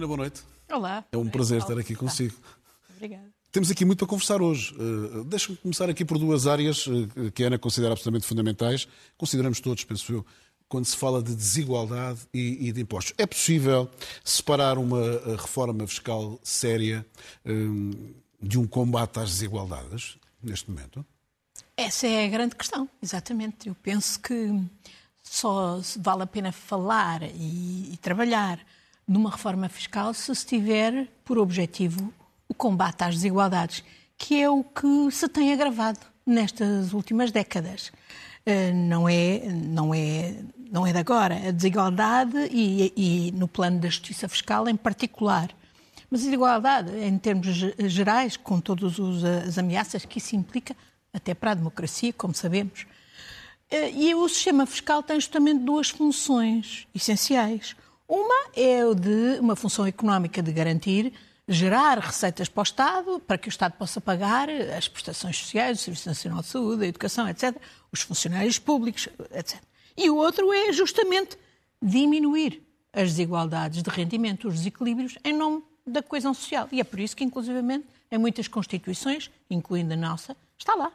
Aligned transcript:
Ana, 0.00 0.06
boa 0.06 0.16
noite. 0.16 0.40
Olá. 0.72 1.04
É 1.12 1.16
um 1.18 1.28
prazer 1.28 1.60
estar 1.60 1.78
aqui 1.78 1.94
consigo. 1.94 2.34
Obrigada. 2.96 3.28
Temos 3.52 3.70
aqui 3.70 3.84
muito 3.84 3.98
para 3.98 4.06
conversar 4.06 4.40
hoje. 4.40 4.74
Uh, 4.74 5.24
Deixa-me 5.24 5.58
começar 5.58 5.90
aqui 5.90 6.06
por 6.06 6.18
duas 6.18 6.46
áreas 6.46 6.86
uh, 6.86 7.30
que 7.34 7.44
a 7.44 7.48
Ana 7.48 7.58
considera 7.58 7.92
absolutamente 7.92 8.26
fundamentais. 8.26 8.88
Consideramos 9.18 9.60
todos, 9.60 9.84
penso 9.84 10.10
eu, 10.10 10.26
quando 10.70 10.86
se 10.86 10.96
fala 10.96 11.22
de 11.22 11.34
desigualdade 11.34 12.20
e, 12.32 12.68
e 12.68 12.72
de 12.72 12.80
impostos. 12.80 13.12
É 13.18 13.26
possível 13.26 13.90
separar 14.24 14.78
uma 14.78 14.96
uh, 14.96 15.36
reforma 15.36 15.86
fiscal 15.86 16.40
séria 16.42 17.04
um, 17.44 18.14
de 18.40 18.58
um 18.58 18.66
combate 18.66 19.20
às 19.20 19.28
desigualdades 19.28 20.16
neste 20.42 20.70
momento? 20.70 21.04
Essa 21.76 22.06
é 22.06 22.24
a 22.24 22.28
grande 22.28 22.56
questão, 22.56 22.88
exatamente. 23.02 23.68
Eu 23.68 23.74
penso 23.74 24.18
que 24.18 24.62
só 25.22 25.78
vale 25.98 26.22
a 26.22 26.26
pena 26.26 26.52
falar 26.52 27.22
e, 27.22 27.92
e 27.92 27.98
trabalhar 28.00 28.58
numa 29.10 29.28
reforma 29.28 29.68
fiscal 29.68 30.14
se 30.14 30.32
tiver 30.46 31.08
por 31.24 31.36
objetivo 31.36 32.14
o 32.48 32.54
combate 32.54 33.02
às 33.02 33.16
desigualdades, 33.16 33.82
que 34.16 34.40
é 34.40 34.48
o 34.48 34.62
que 34.62 35.10
se 35.10 35.28
tem 35.28 35.52
agravado 35.52 35.98
nestas 36.24 36.92
últimas 36.92 37.32
décadas. 37.32 37.90
Uh, 38.46 38.72
não 38.72 39.08
é, 39.08 39.40
não 39.48 39.92
é, 39.92 40.36
não 40.70 40.86
é 40.86 40.92
de 40.92 40.98
agora. 40.98 41.48
A 41.48 41.50
desigualdade 41.50 42.36
e, 42.52 42.92
e 42.96 43.32
no 43.32 43.48
plano 43.48 43.80
da 43.80 43.88
justiça 43.88 44.28
fiscal 44.28 44.68
em 44.68 44.76
particular. 44.76 45.50
Mas 46.08 46.20
a 46.20 46.24
desigualdade, 46.26 46.96
em 46.96 47.18
termos 47.18 47.46
gerais, 47.88 48.36
com 48.36 48.60
todas 48.60 48.96
as 49.48 49.58
ameaças 49.58 50.04
que 50.04 50.18
isso 50.18 50.36
implica, 50.36 50.76
até 51.12 51.34
para 51.34 51.50
a 51.50 51.54
democracia, 51.54 52.12
como 52.12 52.32
sabemos. 52.32 52.82
Uh, 53.72 53.90
e 53.92 54.14
o 54.14 54.28
sistema 54.28 54.66
fiscal 54.66 55.02
tem 55.02 55.18
justamente 55.18 55.64
duas 55.64 55.90
funções 55.90 56.86
essenciais. 56.94 57.74
Uma 58.10 58.50
é 58.56 58.84
o 58.84 58.92
de 58.92 59.38
uma 59.38 59.54
função 59.54 59.86
económica 59.86 60.42
de 60.42 60.50
garantir 60.50 61.12
gerar 61.46 61.96
receitas 62.00 62.48
para 62.48 62.60
o 62.60 62.64
Estado, 62.64 63.20
para 63.20 63.38
que 63.38 63.46
o 63.46 63.50
Estado 63.50 63.74
possa 63.74 64.00
pagar 64.00 64.50
as 64.50 64.88
prestações 64.88 65.36
sociais, 65.38 65.78
o 65.78 65.82
Serviço 65.84 66.08
Nacional 66.08 66.40
de 66.40 66.48
Saúde, 66.48 66.84
a 66.84 66.88
educação, 66.88 67.28
etc., 67.28 67.56
os 67.92 68.00
funcionários 68.00 68.58
públicos, 68.58 69.08
etc. 69.32 69.62
E 69.96 70.10
o 70.10 70.16
outro 70.16 70.52
é 70.52 70.72
justamente 70.72 71.38
diminuir 71.80 72.60
as 72.92 73.10
desigualdades 73.10 73.80
de 73.80 73.90
rendimento, 73.90 74.48
os 74.48 74.54
desequilíbrios, 74.54 75.16
em 75.24 75.32
nome 75.32 75.62
da 75.86 76.02
coesão 76.02 76.34
social. 76.34 76.66
E 76.72 76.80
é 76.80 76.84
por 76.84 76.98
isso 76.98 77.16
que, 77.16 77.22
inclusivamente, 77.22 77.86
em 78.10 78.18
muitas 78.18 78.48
constituições, 78.48 79.30
incluindo 79.48 79.94
a 79.94 79.96
nossa, 79.96 80.36
está 80.58 80.74
lá, 80.74 80.92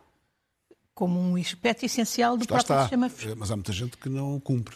como 0.93 1.17
um 1.17 1.37
aspecto 1.37 1.85
essencial 1.85 2.35
do 2.35 2.43
está, 2.43 2.55
próprio 2.55 2.73
está. 2.73 2.81
sistema 2.81 3.09
fiscal. 3.09 3.35
Mas 3.37 3.51
há 3.51 3.55
muita 3.55 3.71
gente 3.71 3.95
que 3.95 4.09
não 4.09 4.37
cumpre. 4.41 4.75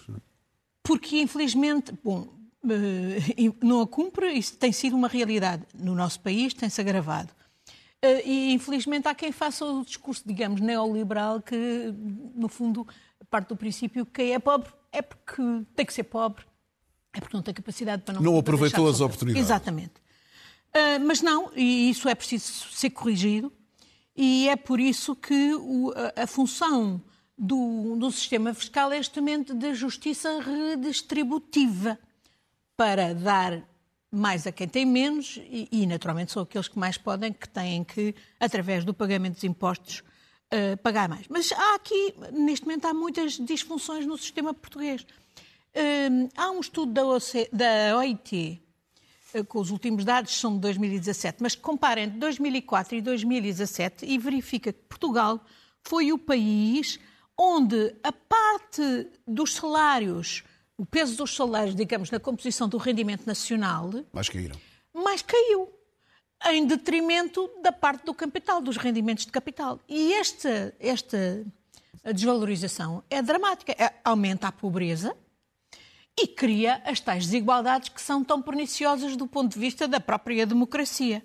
Porque, 0.89 1.21
infelizmente, 1.21 1.93
bom, 2.03 2.27
eh, 2.67 3.53
não 3.61 3.81
a 3.81 3.87
cumpre, 3.87 4.33
isso 4.33 4.57
tem 4.57 4.71
sido 4.71 4.95
uma 4.95 5.07
realidade 5.07 5.63
no 5.71 5.93
nosso 5.93 6.19
país, 6.19 6.51
tem-se 6.51 6.81
agravado. 6.81 7.29
Eh, 8.01 8.27
e, 8.27 8.53
infelizmente, 8.53 9.07
há 9.07 9.13
quem 9.13 9.31
faça 9.31 9.63
o 9.63 9.85
discurso, 9.85 10.23
digamos, 10.25 10.59
neoliberal, 10.59 11.43
que, 11.43 11.93
no 12.33 12.49
fundo, 12.49 12.87
parte 13.29 13.49
do 13.49 13.55
princípio 13.55 14.03
que 14.03 14.13
quem 14.13 14.33
é 14.33 14.39
pobre 14.39 14.71
é 14.91 15.03
porque 15.03 15.43
tem 15.75 15.85
que 15.85 15.93
ser 15.93 16.05
pobre, 16.05 16.43
é 17.13 17.19
porque 17.19 17.37
não 17.37 17.43
tem 17.43 17.53
capacidade 17.53 18.01
para 18.01 18.15
não... 18.15 18.23
Não 18.23 18.39
aproveitou 18.39 18.89
as 18.89 18.99
oportunidades. 18.99 19.45
Exatamente. 19.45 19.93
Uh, 20.69 21.05
mas 21.05 21.21
não, 21.21 21.51
e 21.55 21.91
isso 21.91 22.09
é 22.09 22.15
preciso 22.15 22.67
ser 22.71 22.89
corrigido, 22.89 23.53
e 24.15 24.49
é 24.49 24.55
por 24.55 24.79
isso 24.79 25.15
que 25.15 25.51
a, 26.15 26.25
função 26.25 26.99
do, 27.39 27.95
do 27.95 28.11
sistema 28.11 28.53
fiscal 28.53 28.91
é 28.91 28.97
justamente 28.97 29.53
da 29.53 29.73
justiça 29.73 30.41
redistributiva 30.41 31.97
para 32.75 33.13
dar 33.13 33.63
mais 34.11 34.45
a 34.45 34.51
quem 34.51 34.67
tem 34.67 34.85
menos 34.85 35.39
e, 35.49 35.69
e, 35.71 35.87
naturalmente, 35.87 36.33
são 36.33 36.43
aqueles 36.43 36.67
que 36.67 36.77
mais 36.77 36.97
podem, 36.97 37.31
que 37.31 37.47
têm 37.47 37.83
que, 37.83 38.13
através 38.39 38.83
do 38.83 38.93
pagamento 38.93 39.35
dos 39.35 39.43
impostos, 39.45 40.03
uh, 40.53 40.75
pagar 40.83 41.07
mais. 41.07 41.27
Mas 41.29 41.51
há 41.51 41.75
aqui, 41.75 42.13
neste 42.33 42.65
momento, 42.65 42.85
há 42.85 42.93
muitas 42.93 43.33
disfunções 43.33 44.05
no 44.05 44.17
sistema 44.17 44.53
português. 44.53 45.03
Uh, 45.03 46.29
há 46.35 46.51
um 46.51 46.59
estudo 46.59 46.91
da, 46.91 47.03
da 47.53 47.97
OIT, 47.97 48.61
uh, 49.35 49.45
com 49.45 49.59
os 49.59 49.69
últimos 49.69 50.03
dados 50.03 50.37
são 50.37 50.55
de 50.55 50.59
2017, 50.59 51.37
mas 51.39 51.55
compara 51.55 52.01
entre 52.01 52.17
2004 52.19 52.97
e 52.97 53.01
2017 53.01 54.05
e 54.05 54.17
verifica 54.17 54.73
que 54.73 54.79
Portugal 54.89 55.39
foi 55.83 56.11
o 56.11 56.17
país 56.17 56.99
onde 57.41 57.95
a 58.03 58.11
parte 58.11 59.07
dos 59.25 59.53
salários 59.53 60.43
o 60.79 60.85
peso 60.85 61.17
dos 61.17 61.35
salários, 61.35 61.75
digamos, 61.75 62.09
na 62.09 62.21
composição 62.21 62.69
do 62.69 62.77
rendimento 62.77 63.25
nacional. 63.25 63.91
Mais 64.13 64.29
caíram. 64.29 64.55
Mais 64.93 65.21
caiu. 65.21 65.69
Em 66.45 66.65
detrimento 66.65 67.51
da 67.61 67.69
parte 67.69 68.05
do 68.05 68.13
capital, 68.13 68.61
dos 68.61 68.77
rendimentos 68.77 69.25
de 69.25 69.31
capital. 69.31 69.77
E 69.89 70.13
esta, 70.13 70.73
esta 70.79 71.45
desvalorização 72.15 73.03
é 73.09 73.21
dramática. 73.21 73.73
É, 73.73 73.93
aumenta 74.05 74.47
a 74.47 74.53
pobreza 74.53 75.13
e 76.17 76.27
cria 76.27 76.81
as 76.85 77.01
tais 77.01 77.25
desigualdades 77.25 77.89
que 77.89 78.01
são 78.01 78.23
tão 78.23 78.41
perniciosas 78.41 79.17
do 79.17 79.27
ponto 79.27 79.51
de 79.51 79.59
vista 79.59 79.85
da 79.85 79.99
própria 79.99 80.45
democracia. 80.45 81.21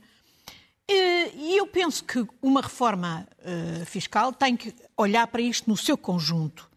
E 0.88 1.56
eu 1.56 1.66
penso 1.68 2.02
que 2.02 2.26
uma 2.42 2.60
reforma 2.60 3.26
uh, 3.38 3.86
fiscal 3.86 4.32
tem 4.32 4.56
que 4.56 4.74
olhar 4.96 5.26
para 5.26 5.42
isto 5.42 5.68
no 5.68 5.76
seu 5.76 5.96
conjunto. 5.96 6.70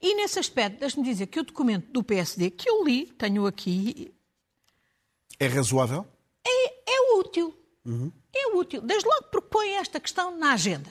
E 0.00 0.14
nesse 0.14 0.38
aspecto, 0.38 0.80
deixe-me 0.80 1.04
dizer 1.04 1.26
que 1.26 1.40
o 1.40 1.44
documento 1.44 1.90
do 1.90 2.02
PSD, 2.02 2.50
que 2.50 2.68
eu 2.68 2.84
li, 2.84 3.06
tenho 3.06 3.46
aqui. 3.46 4.14
É 5.38 5.46
razoável? 5.46 6.06
É, 6.46 6.92
é 6.92 7.18
útil. 7.18 7.56
Uhum. 7.84 8.12
É 8.34 8.48
útil. 8.54 8.80
Desde 8.82 9.08
logo 9.08 9.24
propõe 9.24 9.70
esta 9.74 9.98
questão 9.98 10.36
na 10.36 10.52
agenda. 10.52 10.90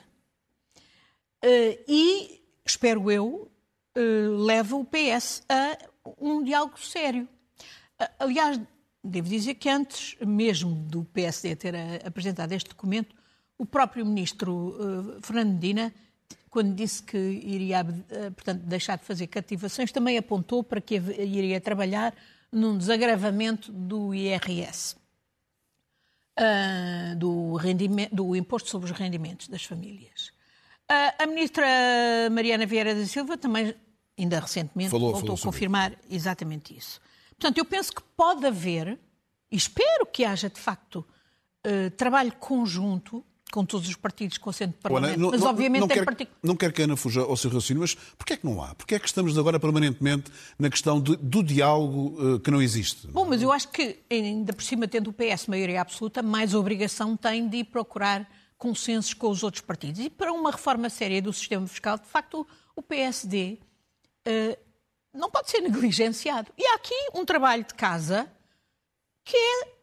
Uh, 1.44 1.78
e, 1.88 2.42
espero 2.66 3.12
eu, 3.12 3.52
uh, 3.98 4.46
leva 4.46 4.76
o 4.76 4.86
PS 4.86 5.44
a 5.48 5.78
um 6.20 6.44
diálogo 6.44 6.80
sério. 6.80 7.28
Uh, 8.02 8.08
aliás, 8.20 8.60
devo 9.04 9.30
dizer 9.30 9.56
que 9.56 9.70
antes 9.70 10.16
mesmo 10.26 10.74
do 10.74 11.06
PSD 11.06 11.56
ter 11.56 11.76
apresentado 12.06 12.52
este 12.52 12.70
documento, 12.70 13.16
o 13.58 13.66
próprio 13.66 14.06
ministro 14.06 14.76
Fernando 15.22 15.54
Medina 15.54 15.94
quando 16.50 16.74
disse 16.74 17.04
que 17.04 17.18
iria, 17.18 17.84
portanto, 18.36 18.62
deixar 18.62 18.98
de 18.98 19.04
fazer 19.04 19.28
cativações, 19.28 19.92
também 19.92 20.18
apontou 20.18 20.64
para 20.64 20.80
que 20.80 20.96
iria 20.96 21.60
trabalhar 21.60 22.16
num 22.52 22.78
desagravamento 22.78 23.72
do 23.72 24.14
IRS, 24.14 24.96
uh, 26.40 27.16
do, 27.18 27.58
do, 28.12 28.36
imposto 28.36 28.70
sobre 28.70 28.90
os 28.90 28.98
rendimentos 28.98 29.50
das 29.50 29.66
famílias. 29.66 30.32
Uh, 30.90 31.24
a 31.24 31.26
ministra 31.26 31.66
Mariana 32.32 32.66
Vieira 32.66 32.96
da 32.96 33.06
Silva 33.06 33.38
também, 33.38 33.76
ainda 34.18 34.40
recentemente, 34.40 34.92
falou, 34.92 35.12
voltou 35.12 35.36
falou 35.36 35.42
a 35.42 35.54
confirmar 35.54 35.92
isso. 35.92 36.02
exatamente 36.10 36.78
isso. 36.78 37.02
Portanto, 37.32 37.58
eu 37.58 37.66
penso 37.66 37.94
que 37.94 38.02
pode 38.16 38.46
haver, 38.46 38.98
e 39.52 39.58
espero 39.58 40.06
que 40.06 40.24
haja, 40.24 40.50
de 40.50 40.60
facto, 40.60 41.06
uh, 41.68 41.92
trabalho 41.92 42.32
conjunto 42.34 43.26
com 43.52 43.66
todos 43.66 43.88
os 43.88 43.96
partidos 43.96 44.38
com 44.38 44.50
assento 44.50 44.72
de 44.72 44.80
Parlamento. 44.80 45.20
não, 45.20 45.32
mas, 45.32 45.42
não, 45.42 45.48
obviamente, 45.50 45.82
não, 45.82 45.88
tem 45.88 45.98
quer, 45.98 46.06
partic... 46.06 46.30
não 46.42 46.56
quer 46.56 46.74
que 46.74 46.82
a 46.82 46.86
Ana 46.86 46.98
fuja 46.98 47.22
ao 47.22 47.38
seu 47.38 47.50
raciocínio, 47.50 47.82
mas 47.82 47.94
porquê 47.94 48.34
é 48.34 48.38
que 48.38 48.46
não 48.46 48.62
há? 48.62 48.76
Porquê 48.76 48.96
é 48.96 49.00
que 49.00 49.08
estamos 49.08 49.38
agora 49.38 49.60
permanentemente 49.60 50.32
na 50.58 50.70
questão 50.70 51.00
de, 51.00 51.16
do 51.16 51.44
diálogo 51.44 52.22
uh, 52.22 52.40
que 52.40 52.52
não 52.52 52.62
existe? 52.62 53.08
Bom, 53.08 53.26
mas 53.26 53.42
eu 53.42 53.52
acho 53.52 53.70
que, 53.70 54.00
ainda 54.10 54.52
por 54.52 54.64
cima, 54.64 54.88
tendo 54.88 55.10
o 55.10 55.14
PS 55.14 55.48
maioria 55.48 55.82
absoluta, 55.82 56.22
mais 56.22 56.54
obrigação 56.54 57.16
tem 57.16 57.48
de 57.48 57.58
ir 57.58 57.64
procurar 57.66 58.30
consensos 58.58 59.14
com 59.14 59.30
os 59.30 59.44
outros 59.44 59.62
partidos. 59.62 60.00
E 60.00 60.10
para 60.10 60.34
uma 60.34 60.52
reforma 60.52 60.90
séria 60.90 61.22
do 61.22 61.32
sistema 61.32 61.68
fiscal, 61.68 61.98
de 61.98 62.08
facto, 62.08 62.46
o 62.76 62.82
PSD 62.82 63.60
uh, 64.28 64.58
não 65.14 65.30
pode 65.30 65.50
ser 65.50 65.62
negligenciado. 65.62 66.52
E 66.58 66.66
há 66.66 66.76
aqui 66.76 66.96
um 67.14 67.24
trabalho 67.24 67.64
de 67.64 67.74
casa 67.74 68.30
que 69.24 69.36
é 69.36 69.75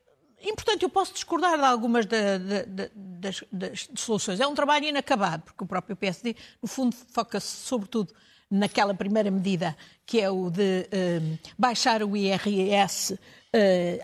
importante. 0.50 0.82
Eu 0.82 0.90
posso 0.90 1.12
discordar 1.12 1.58
de 1.58 1.64
algumas 1.64 2.06
da, 2.06 2.38
da, 2.38 2.62
da, 2.66 2.90
das, 2.94 3.44
das, 3.52 3.88
soluções. 3.94 4.40
É 4.40 4.46
um 4.46 4.54
trabalho 4.54 4.86
inacabado, 4.86 5.44
porque 5.44 5.62
o 5.62 5.66
próprio 5.66 5.96
PSD, 5.96 6.36
no 6.60 6.68
fundo, 6.68 6.96
foca-se 7.12 7.46
sobretudo 7.46 8.14
naquela 8.52 8.94
primeira 8.94 9.30
medida, 9.30 9.74
que 10.04 10.20
é 10.20 10.30
o 10.30 10.50
de 10.50 10.86
uh, 10.92 11.38
baixar 11.58 12.02
o 12.02 12.14
IRS 12.14 13.18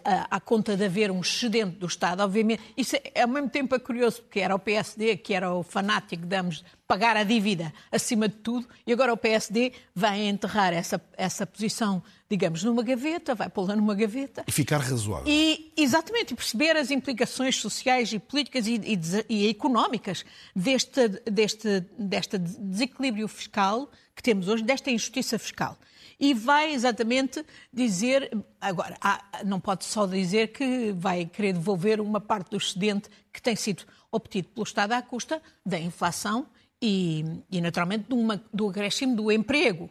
à, 0.04 0.36
à, 0.36 0.40
conta 0.40 0.76
de 0.76 0.84
haver 0.84 1.10
um 1.10 1.20
excedente 1.20 1.76
do 1.76 1.86
Estado. 1.86 2.22
Obviamente, 2.22 2.62
isso 2.76 2.96
é, 2.96 3.22
ao 3.22 3.28
mesmo 3.28 3.48
tempo 3.48 3.74
é 3.74 3.78
curioso, 3.78 4.22
porque 4.22 4.40
era 4.40 4.54
o 4.54 4.58
PSD 4.58 5.16
que 5.16 5.32
era 5.32 5.54
o 5.54 5.62
fanático, 5.62 6.22
digamos, 6.22 6.62
pagar 6.86 7.16
a 7.16 7.24
dívida 7.24 7.72
acima 7.90 8.28
de 8.28 8.36
tudo, 8.36 8.66
e 8.86 8.92
agora 8.92 9.12
o 9.12 9.16
PSD 9.16 9.72
vai 9.94 10.20
enterrar 10.26 10.74
essa, 10.74 11.00
essa 11.16 11.46
posição, 11.46 12.02
digamos, 12.28 12.62
numa 12.62 12.82
gaveta, 12.82 13.34
vai 13.34 13.48
pô-la 13.48 13.74
numa 13.74 13.94
gaveta. 13.94 14.44
E 14.46 14.52
ficar 14.52 14.78
razoável. 14.78 15.26
E, 15.26 15.72
exatamente, 15.76 16.32
e 16.32 16.36
perceber 16.36 16.76
as 16.76 16.90
implicações 16.90 17.56
sociais 17.56 18.12
e 18.12 18.18
políticas 18.18 18.66
e, 18.66 18.74
e, 18.76 18.98
e 19.28 19.48
económicas 19.48 20.26
deste, 20.54 21.08
deste, 21.30 21.84
deste 21.98 22.38
desequilíbrio 22.38 23.28
fiscal 23.28 23.90
que 24.18 24.22
temos 24.22 24.48
hoje, 24.48 24.64
desta 24.64 24.90
injustiça 24.90 25.38
fiscal. 25.38 25.78
e 26.20 26.34
vai 26.34 26.72
exatamente 26.72 27.46
dizer. 27.72 28.36
Agora, 28.60 28.98
não 29.46 29.60
pode 29.60 29.84
só 29.84 30.04
dizer 30.04 30.48
que 30.48 30.90
vai 30.90 31.24
querer 31.24 31.52
devolver 31.52 32.00
uma 32.00 32.20
parte 32.20 32.50
do 32.50 32.56
excedente 32.56 33.08
que 33.32 33.40
tem 33.40 33.54
sido 33.54 33.84
obtido 34.10 34.48
pelo 34.48 34.64
Estado 34.64 34.92
à 34.92 35.00
custa 35.02 35.40
da 35.64 35.78
inflação 35.78 36.48
e, 36.82 37.24
e 37.48 37.60
naturalmente, 37.60 38.06
do, 38.08 38.16
uma, 38.16 38.42
do 38.52 38.68
acréscimo 38.68 39.14
do 39.14 39.30
emprego. 39.30 39.88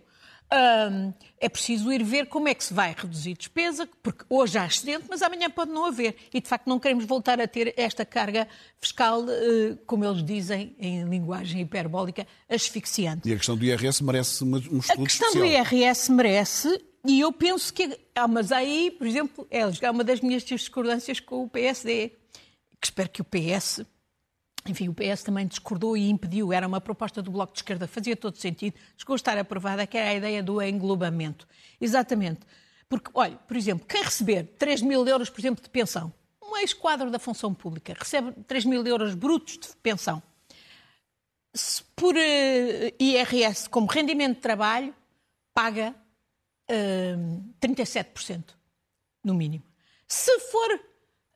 É 0.50 1.50
preciso 1.50 1.92
ir 1.92 2.04
ver 2.04 2.28
como 2.28 2.48
é 2.48 2.54
que 2.54 2.64
se 2.64 2.74
vai 2.74 2.96
reduzir 2.98 3.36
despesa, 3.36 3.88
porque 4.02 4.24
hoje 4.30 4.58
há 4.58 4.66
excedente, 4.66 5.06
mas 5.10 5.22
amanhã 5.22 5.50
pode 5.50 5.72
não 5.72 5.86
haver. 5.86 6.16
E, 6.34 6.40
de 6.40 6.48
facto, 6.48 6.68
não 6.68 6.80
queremos 6.80 7.06
voltar 7.06 7.40
a 7.42 7.48
ter 7.48 7.74
esta 7.78 8.06
carga 8.06 8.48
fiscal, 8.80 9.22
uh, 9.24 9.78
como 9.86 10.06
eles 10.06 10.24
dizem 10.24 10.76
em 10.80 11.04
linguagem 11.04 11.62
hiperbólica, 11.62 12.26
asfixiante. 12.50 13.28
E 13.28 13.34
a 13.34 13.36
questão 13.36 13.58
do 13.58 13.66
IRS 13.66 14.04
merece 14.04 14.44
um 14.44 14.58
estudo 14.58 14.78
A 14.78 14.80
questão 14.80 15.04
especial. 15.04 15.34
do 15.34 15.46
IRS 15.46 16.12
merece, 16.12 16.82
e 17.06 17.20
eu 17.20 17.32
penso 17.32 17.74
que... 17.74 18.00
Ah, 18.16 18.28
mas 18.28 18.52
aí, 18.52 18.90
por 18.92 19.06
exemplo, 19.06 19.48
é 19.52 19.92
uma 19.92 20.04
das 20.04 20.22
minhas 20.22 20.44
discordâncias 20.44 21.20
com 21.20 21.44
o 21.44 21.50
PSD, 21.50 22.14
que 22.80 22.88
espero 22.88 23.10
que 23.10 23.22
o 23.22 23.26
PS 23.26 23.86
enfim, 24.72 24.90
o 24.90 24.94
PS 24.94 25.24
também 25.24 25.46
discordou 25.48 25.96
e 25.96 26.10
impediu. 26.10 26.52
Era 26.54 26.68
uma 26.68 26.82
proposta 26.82 27.22
do 27.22 27.32
Bloco 27.32 27.54
de 27.54 27.60
Esquerda, 27.60 27.88
fazia 27.88 28.16
todo 28.16 28.38
sentido. 28.38 28.76
Chegou 28.98 29.14
a 29.14 29.16
estar 29.16 29.38
aprovada, 29.38 29.86
que 29.88 29.98
era 29.98 30.10
a 30.10 30.14
ideia 30.14 30.44
do 30.44 30.62
englobamento. 30.62 31.48
Exatamente. 31.80 32.42
Porque, 32.90 33.10
olha, 33.14 33.36
por 33.36 33.58
exemplo, 33.58 33.86
quem 33.86 34.04
receber 34.04 34.44
3 34.58 34.82
mil 34.82 35.06
euros, 35.08 35.30
por 35.30 35.40
exemplo, 35.40 35.64
de 35.64 35.70
pensão, 35.70 36.14
um 36.42 36.56
ex-quadro 36.58 37.12
da 37.12 37.20
função 37.20 37.54
pública, 37.54 37.94
recebe 37.98 38.32
3 38.48 38.66
mil 38.66 38.86
euros 38.86 39.14
brutos 39.14 39.58
de 39.58 39.76
pensão, 39.84 40.24
se 41.54 41.84
por 41.96 42.16
uh, 42.16 42.20
eh, 42.20 42.94
IRS 43.00 43.68
como 43.68 43.88
rendimento 43.88 44.36
de 44.36 44.42
trabalho, 44.42 44.96
paga 45.54 45.90
uh, 45.90 47.54
eh, 47.62 47.68
37%, 47.68 48.44
no 49.24 49.34
mínimo. 49.34 49.64
Se 50.08 50.40
for 50.40 50.80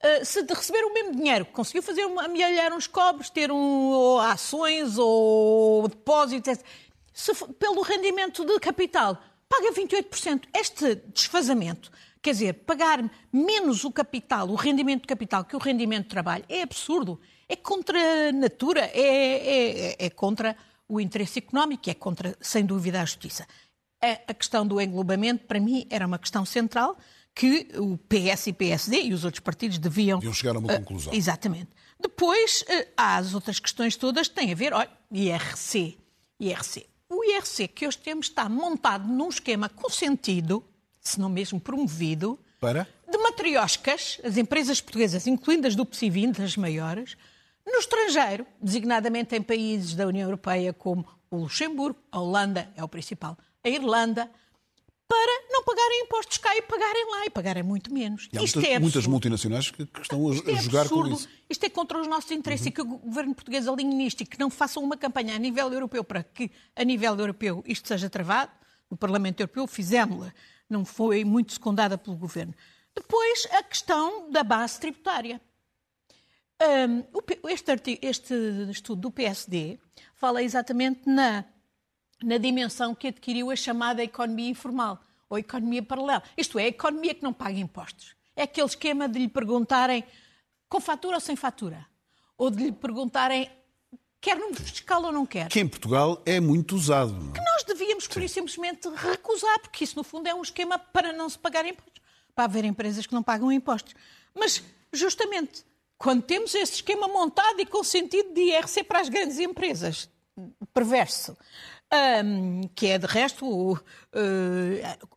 Uh, 0.04 0.26
se 0.26 0.42
de 0.42 0.54
receber 0.54 0.84
o 0.84 0.92
mesmo 0.92 1.16
dinheiro, 1.16 1.46
conseguiu 1.46 1.84
fazer 1.84 2.06
uma, 2.06 2.26
amealhar 2.26 2.74
uns 2.74 2.88
cobres, 2.88 3.30
ter 3.30 3.52
um, 3.52 3.92
ou 3.92 4.20
ações 4.20 4.98
ou 4.98 5.88
depósitos, 5.88 6.58
se, 7.14 7.32
pelo 7.60 7.84
rendimento 7.84 8.44
de 8.44 8.60
capital, 8.60 9.22
paga 9.48 9.72
28%. 9.72 10.48
Este 10.56 10.96
desfazamento, 11.14 11.92
quer 12.20 12.32
dizer, 12.32 12.54
pagar 12.66 13.12
menos 13.32 13.84
o 13.84 13.92
capital, 13.92 14.50
o 14.50 14.56
rendimento 14.56 15.02
de 15.02 15.08
capital 15.08 15.46
que 15.46 15.56
o 15.56 15.60
rendimento 15.60 16.04
de 16.04 16.10
trabalho, 16.10 16.46
é 16.50 16.64
absurdo. 16.64 17.20
É 17.48 17.56
contra 17.56 18.00
a 18.30 18.32
natura, 18.32 18.90
é, 18.94 19.96
é, 20.00 20.06
é 20.06 20.10
contra 20.10 20.56
o 20.88 21.00
interesse 21.00 21.40
económico, 21.40 21.90
é 21.90 21.94
contra, 21.94 22.36
sem 22.42 22.66
dúvida, 22.66 23.02
a 23.02 23.06
justiça. 23.06 23.46
A, 24.02 24.32
a 24.32 24.34
questão 24.34 24.66
do 24.66 24.82
englobamento, 24.82 25.46
para 25.46 25.60
mim, 25.60 25.86
era 25.90 26.08
uma 26.08 26.18
questão 26.18 26.44
central 26.44 26.98
que 27.34 27.68
o 27.78 27.98
PS 27.98 28.48
e 28.48 28.54
PSD 28.54 29.04
e 29.04 29.14
os 29.14 29.24
outros 29.24 29.40
partidos 29.40 29.78
deviam. 29.78 30.20
Deviam 30.20 30.34
chegar 30.34 30.56
a 30.56 30.60
uma 30.60 30.78
conclusão. 30.80 31.14
Uh, 31.14 31.16
exatamente. 31.16 31.70
Depois 32.00 32.64
uh, 32.64 32.88
há 32.98 33.18
as 33.18 33.34
outras 33.34 33.60
questões 33.60 33.96
todas 33.96 34.28
que 34.28 34.36
têm 34.36 34.52
a 34.52 34.56
ver, 34.56 34.74
olha, 34.74 34.90
IRC. 35.12 35.98
IRC. 36.40 36.88
O 37.10 37.24
IRC 37.24 37.68
que 37.68 37.88
hoje 37.88 37.98
temos 37.98 38.28
está 38.28 38.48
montado 38.48 39.08
num 39.08 39.30
esquema 39.30 39.70
consentido, 39.70 40.64
se 41.00 41.20
não 41.20 41.30
mesmo 41.30 41.60
promovido, 41.60 42.40
para? 42.60 42.88
de 43.10 43.18
matrioscas, 43.18 44.20
as 44.24 44.38
empresas 44.38 44.80
portuguesas, 44.80 45.28
incluindo 45.28 45.68
as 45.68 45.76
do 45.76 45.86
PSI 45.86 46.28
das 46.28 46.56
maiores, 46.56 47.18
no 47.66 47.80
estrangeiro, 47.80 48.46
designadamente 48.62 49.36
em 49.36 49.42
países 49.42 49.94
da 49.94 50.08
União 50.08 50.28
Europeia 50.28 50.74
como 50.74 51.06
o 51.30 51.38
Luxemburgo, 51.38 52.00
a 52.12 52.20
Holanda 52.20 52.70
é 52.76 52.84
o 52.84 52.88
principal, 52.88 53.38
a 53.64 53.70
Irlanda, 53.70 54.30
para 55.12 55.44
não 55.50 55.62
pagarem 55.62 56.04
impostos 56.04 56.38
cá 56.38 56.56
e 56.56 56.62
pagarem 56.62 57.12
lá 57.12 57.26
e 57.26 57.30
pagarem 57.30 57.64
muito 57.64 57.94
menos. 57.94 58.30
E 58.32 58.38
há 58.38 58.44
Isto 58.44 58.60
muitas, 58.60 58.76
é 58.76 58.80
muitas 58.80 59.08
multinacionais 59.08 59.70
que, 59.70 59.86
que 59.86 60.02
estão 60.02 60.26
a, 60.30 60.32
é 60.32 60.56
jogar 60.62 60.82
absurdo. 60.84 61.10
com 61.10 61.16
isso. 61.16 61.28
Isto 61.50 61.66
é 61.66 61.70
contra 61.70 62.00
os 62.00 62.08
nossos 62.08 62.32
interesses 62.32 62.66
uhum. 62.68 62.70
e 62.70 62.72
que 62.72 62.82
o 62.82 62.86
governo 62.86 63.36
português 63.36 63.68
alinhe 63.68 63.94
nisto 63.94 64.22
e 64.22 64.26
que 64.26 64.40
não 64.40 64.50
façam 64.50 64.82
uma 64.82 64.96
campanha 64.96 65.36
a 65.36 65.38
nível 65.38 65.70
europeu 65.74 66.02
para 66.02 66.24
que, 66.24 66.50
a 66.74 66.86
nível 66.86 67.14
europeu, 67.20 67.62
isto 67.68 67.90
seja 67.90 68.10
travado. 68.10 68.54
No 68.90 68.96
Parlamento 68.96 69.42
Europeu 69.42 69.68
fizemos-la, 69.68 70.34
não 70.70 70.86
foi 70.86 71.26
muito 71.26 71.52
secundada 71.52 71.98
pelo 71.98 72.16
governo. 72.16 72.54
Depois, 72.96 73.48
a 73.52 73.64
questão 73.64 74.32
da 74.32 74.44
base 74.44 74.80
tributária. 74.80 75.42
Um, 76.62 77.50
este, 77.50 77.70
artigo, 77.70 78.00
este 78.02 78.34
estudo 78.70 79.02
do 79.02 79.12
PSD 79.12 79.78
fala 80.16 80.42
exatamente 80.42 81.02
na 81.06 81.44
na 82.24 82.38
dimensão 82.38 82.94
que 82.94 83.08
adquiriu 83.08 83.52
a 83.52 83.56
chamada 83.56 84.04
economia 84.04 84.50
informal 84.50 85.00
ou 85.30 85.38
economia 85.38 85.82
paralela. 85.82 86.24
Isto 86.38 86.60
é, 86.60 86.64
a 86.64 86.68
economia 86.68 87.16
que 87.16 87.24
não 87.24 87.34
paga 87.34 87.58
impostos. 87.58 88.16
É 88.36 88.44
aquele 88.44 88.68
esquema 88.68 89.08
de 89.08 89.20
lhe 89.20 89.28
perguntarem 89.28 90.04
com 90.68 90.80
fatura 90.80 91.16
ou 91.16 91.22
sem 91.22 91.36
fatura. 91.36 91.86
Ou 92.38 92.50
de 92.50 92.66
lhe 92.66 92.72
perguntarem 92.72 93.50
quer 94.22 94.38
número 94.38 94.62
fiscal 94.62 95.04
ou 95.04 95.12
não 95.12 95.26
quer. 95.26 95.50
Que 95.50 95.60
em 95.60 95.68
Portugal 95.68 96.22
é 96.26 96.40
muito 96.40 96.76
usado. 96.76 97.12
Não? 97.12 97.32
É? 97.32 97.34
Que 97.34 97.42
nós 97.42 97.64
devíamos, 97.64 98.08
por 98.08 98.22
isso, 98.22 98.36
simplesmente 98.36 98.88
recusar, 98.90 99.60
porque 99.60 99.84
isso, 99.84 99.98
no 99.98 100.04
fundo, 100.04 100.28
é 100.28 100.34
um 100.34 100.42
esquema 100.42 100.78
para 100.78 101.12
não 101.12 101.28
se 101.28 101.40
pagar 101.40 101.66
impostos. 101.66 102.02
Para 102.36 102.46
haver 102.46 102.64
empresas 102.64 103.06
que 103.06 103.14
não 103.14 103.24
pagam 103.24 103.52
impostos. 103.52 103.96
Mas, 104.34 104.64
justamente, 104.94 105.66
quando 105.98 106.22
temos 106.22 106.56
esse 106.56 106.76
esquema 106.76 107.08
montado 107.08 107.60
e 107.60 107.66
com 107.66 107.84
sentido 107.84 108.34
de 108.34 108.42
IRC 108.42 108.84
para 108.84 109.02
as 109.02 109.10
grandes 109.10 109.40
empresas, 109.40 110.08
perverso, 110.74 111.36
um, 112.24 112.62
que 112.76 112.88
é, 112.88 112.98
de 112.98 113.06
resto, 113.06 113.74
uh, 113.74 113.78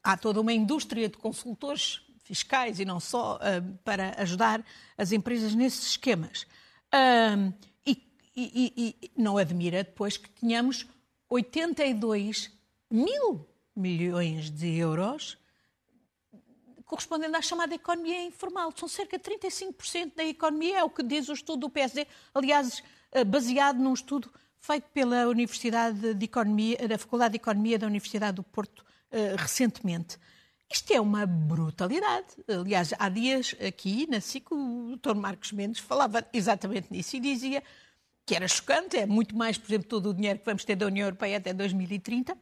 há 0.02 0.16
toda 0.16 0.40
uma 0.40 0.52
indústria 0.52 1.08
de 1.08 1.16
consultores 1.16 2.02
fiscais 2.24 2.80
e 2.80 2.84
não 2.84 2.98
só, 2.98 3.36
uh, 3.36 3.78
para 3.84 4.20
ajudar 4.20 4.64
as 4.96 5.12
empresas 5.12 5.54
nesses 5.54 5.90
esquemas. 5.90 6.46
Um, 6.92 7.52
e, 7.86 8.02
e, 8.36 8.98
e, 9.04 9.10
não 9.16 9.38
admira 9.38 9.84
depois 9.84 10.16
que 10.16 10.28
tenhamos 10.28 10.86
82 11.28 12.50
mil 12.90 13.46
milhões 13.76 14.50
de 14.50 14.76
euros 14.76 15.38
correspondendo 16.84 17.36
à 17.36 17.42
chamada 17.42 17.74
economia 17.74 18.24
informal. 18.24 18.72
São 18.76 18.88
cerca 18.88 19.18
de 19.18 19.24
35% 19.24 20.14
da 20.14 20.24
economia, 20.24 20.78
é 20.78 20.84
o 20.84 20.90
que 20.90 21.02
diz 21.02 21.28
o 21.28 21.32
estudo 21.32 21.60
do 21.60 21.70
PSD, 21.70 22.06
aliás, 22.32 22.82
ah, 23.12 23.24
baseado 23.24 23.78
num 23.78 23.94
estudo 23.94 24.30
feito 24.64 24.88
pela 24.94 25.28
Universidade 25.28 26.14
de 26.14 26.24
Economia, 26.24 26.88
da 26.88 26.96
Faculdade 26.96 27.32
de 27.32 27.36
Economia 27.36 27.78
da 27.78 27.86
Universidade 27.86 28.36
do 28.36 28.42
Porto 28.42 28.80
uh, 28.80 29.36
recentemente. 29.36 30.16
Isto 30.72 30.90
é 30.94 30.98
uma 30.98 31.26
brutalidade. 31.26 32.28
Aliás, 32.48 32.94
há 32.98 33.10
dias 33.10 33.54
aqui 33.60 34.06
na 34.08 34.22
SIC 34.22 34.50
o 34.50 34.96
Dr. 34.96 35.16
Marcos 35.16 35.52
Mendes 35.52 35.80
falava 35.80 36.26
exatamente 36.32 36.90
nisso 36.90 37.14
e 37.14 37.20
dizia 37.20 37.62
que 38.24 38.34
era 38.34 38.48
chocante, 38.48 38.96
é 38.96 39.04
muito 39.04 39.36
mais, 39.36 39.58
por 39.58 39.66
exemplo, 39.66 39.86
todo 39.86 40.08
o 40.08 40.14
dinheiro 40.14 40.38
que 40.38 40.46
vamos 40.46 40.64
ter 40.64 40.76
da 40.76 40.86
União 40.86 41.08
Europeia 41.08 41.36
até 41.36 41.52
2030. 41.52 42.34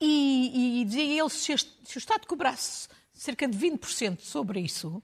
E, 0.00 0.80
e 0.80 0.84
dizia 0.84 1.20
ele, 1.20 1.30
se, 1.30 1.52
este, 1.52 1.72
se 1.84 1.96
o 1.96 2.00
Estado 2.00 2.26
cobrasse 2.26 2.88
cerca 3.14 3.46
de 3.46 3.56
20% 3.56 4.20
sobre 4.20 4.58
isso, 4.58 5.00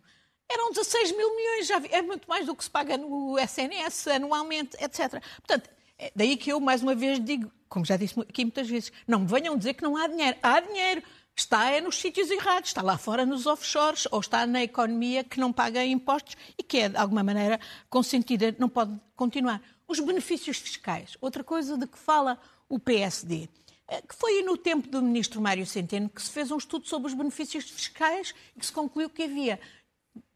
eram 0.50 0.72
16 0.72 1.16
mil 1.16 1.36
milhões, 1.36 1.68
já 1.68 1.78
vi, 1.78 1.88
é 1.92 2.02
muito 2.02 2.28
mais 2.28 2.46
do 2.46 2.54
que 2.56 2.64
se 2.64 2.70
paga 2.70 2.98
no 2.98 3.38
SNS 3.38 4.08
anualmente, 4.08 4.76
etc. 4.82 5.22
Portanto, 5.36 5.70
é 5.98 6.10
daí 6.14 6.36
que 6.36 6.50
eu, 6.50 6.60
mais 6.60 6.82
uma 6.82 6.94
vez, 6.94 7.18
digo, 7.24 7.50
como 7.68 7.84
já 7.84 7.96
disse 7.96 8.18
aqui 8.20 8.44
muitas 8.44 8.68
vezes, 8.68 8.92
não 9.06 9.20
me 9.20 9.26
venham 9.26 9.56
dizer 9.56 9.74
que 9.74 9.82
não 9.82 9.96
há 9.96 10.06
dinheiro. 10.06 10.36
Há 10.42 10.60
dinheiro. 10.60 11.02
Está 11.36 11.68
é 11.70 11.80
nos 11.80 11.96
sítios 11.96 12.30
errados, 12.30 12.70
está 12.70 12.80
lá 12.80 12.96
fora 12.96 13.26
nos 13.26 13.44
offshores, 13.44 14.06
ou 14.12 14.20
está 14.20 14.46
na 14.46 14.62
economia 14.62 15.24
que 15.24 15.40
não 15.40 15.52
paga 15.52 15.84
impostos 15.84 16.36
e 16.56 16.62
que 16.62 16.78
é, 16.78 16.88
de 16.88 16.96
alguma 16.96 17.24
maneira, 17.24 17.58
consentida, 17.90 18.54
não 18.56 18.68
pode 18.68 18.96
continuar. 19.16 19.60
Os 19.88 19.98
benefícios 19.98 20.58
fiscais, 20.58 21.16
outra 21.20 21.42
coisa 21.42 21.76
de 21.76 21.88
que 21.88 21.98
fala 21.98 22.38
o 22.68 22.78
PSD, 22.78 23.48
eh, 23.88 24.02
que 24.02 24.14
foi 24.14 24.42
no 24.42 24.56
tempo 24.56 24.88
do 24.88 25.02
ministro 25.02 25.40
Mário 25.40 25.66
Centeno 25.66 26.08
que 26.08 26.22
se 26.22 26.30
fez 26.30 26.52
um 26.52 26.56
estudo 26.56 26.86
sobre 26.86 27.08
os 27.08 27.14
benefícios 27.14 27.68
fiscais 27.68 28.32
e 28.56 28.60
que 28.60 28.66
se 28.66 28.72
concluiu 28.72 29.10
que 29.10 29.24
havia 29.24 29.58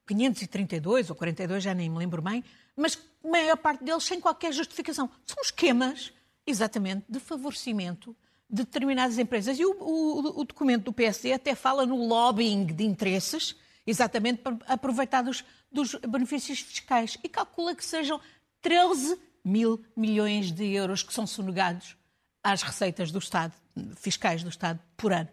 532 0.09 1.11
ou 1.11 1.17
42, 1.17 1.62
já 1.62 1.75
nem 1.75 1.88
me 1.88 1.99
lembro 1.99 2.21
bem, 2.21 2.43
mas 2.78 2.99
a 3.25 3.28
maior 3.28 3.56
parte 3.56 3.85
deles 3.85 4.04
sem 4.04 4.20
qualquer 4.20 4.52
justificação. 4.52 5.11
São 5.26 5.42
esquemas, 5.42 6.12
exatamente, 6.47 7.04
de 7.08 7.18
favorecimento 7.18 8.16
de 8.49 8.64
determinadas 8.64 9.18
empresas. 9.18 9.58
E 9.58 9.64
o, 9.64 9.76
o, 9.80 10.40
o 10.40 10.44
documento 10.44 10.85
do 10.85 10.92
PSD 10.92 11.32
até 11.32 11.54
fala 11.54 11.85
no 11.85 12.06
lobbying 12.06 12.66
de 12.66 12.85
interesses, 12.85 13.54
exatamente 13.87 14.42
para 14.42 14.56
aproveitar 14.66 15.23
dos, 15.23 15.44
dos 15.70 15.94
benefícios 15.97 16.61
fiscais. 16.61 17.18
E 17.23 17.28
calcula 17.28 17.75
que 17.75 17.85
sejam 17.85 18.20
13 18.62 19.18
mil 19.44 19.85
milhões 19.97 20.52
de 20.52 20.64
euros 20.73 21.02
que 21.02 21.12
são 21.12 21.26
sonegados 21.26 21.97
às 22.42 22.62
receitas 22.62 23.11
do 23.11 23.18
Estado, 23.18 23.54
fiscais 23.97 24.42
do 24.42 24.49
Estado, 24.49 24.80
por 24.97 25.12
ano. 25.12 25.28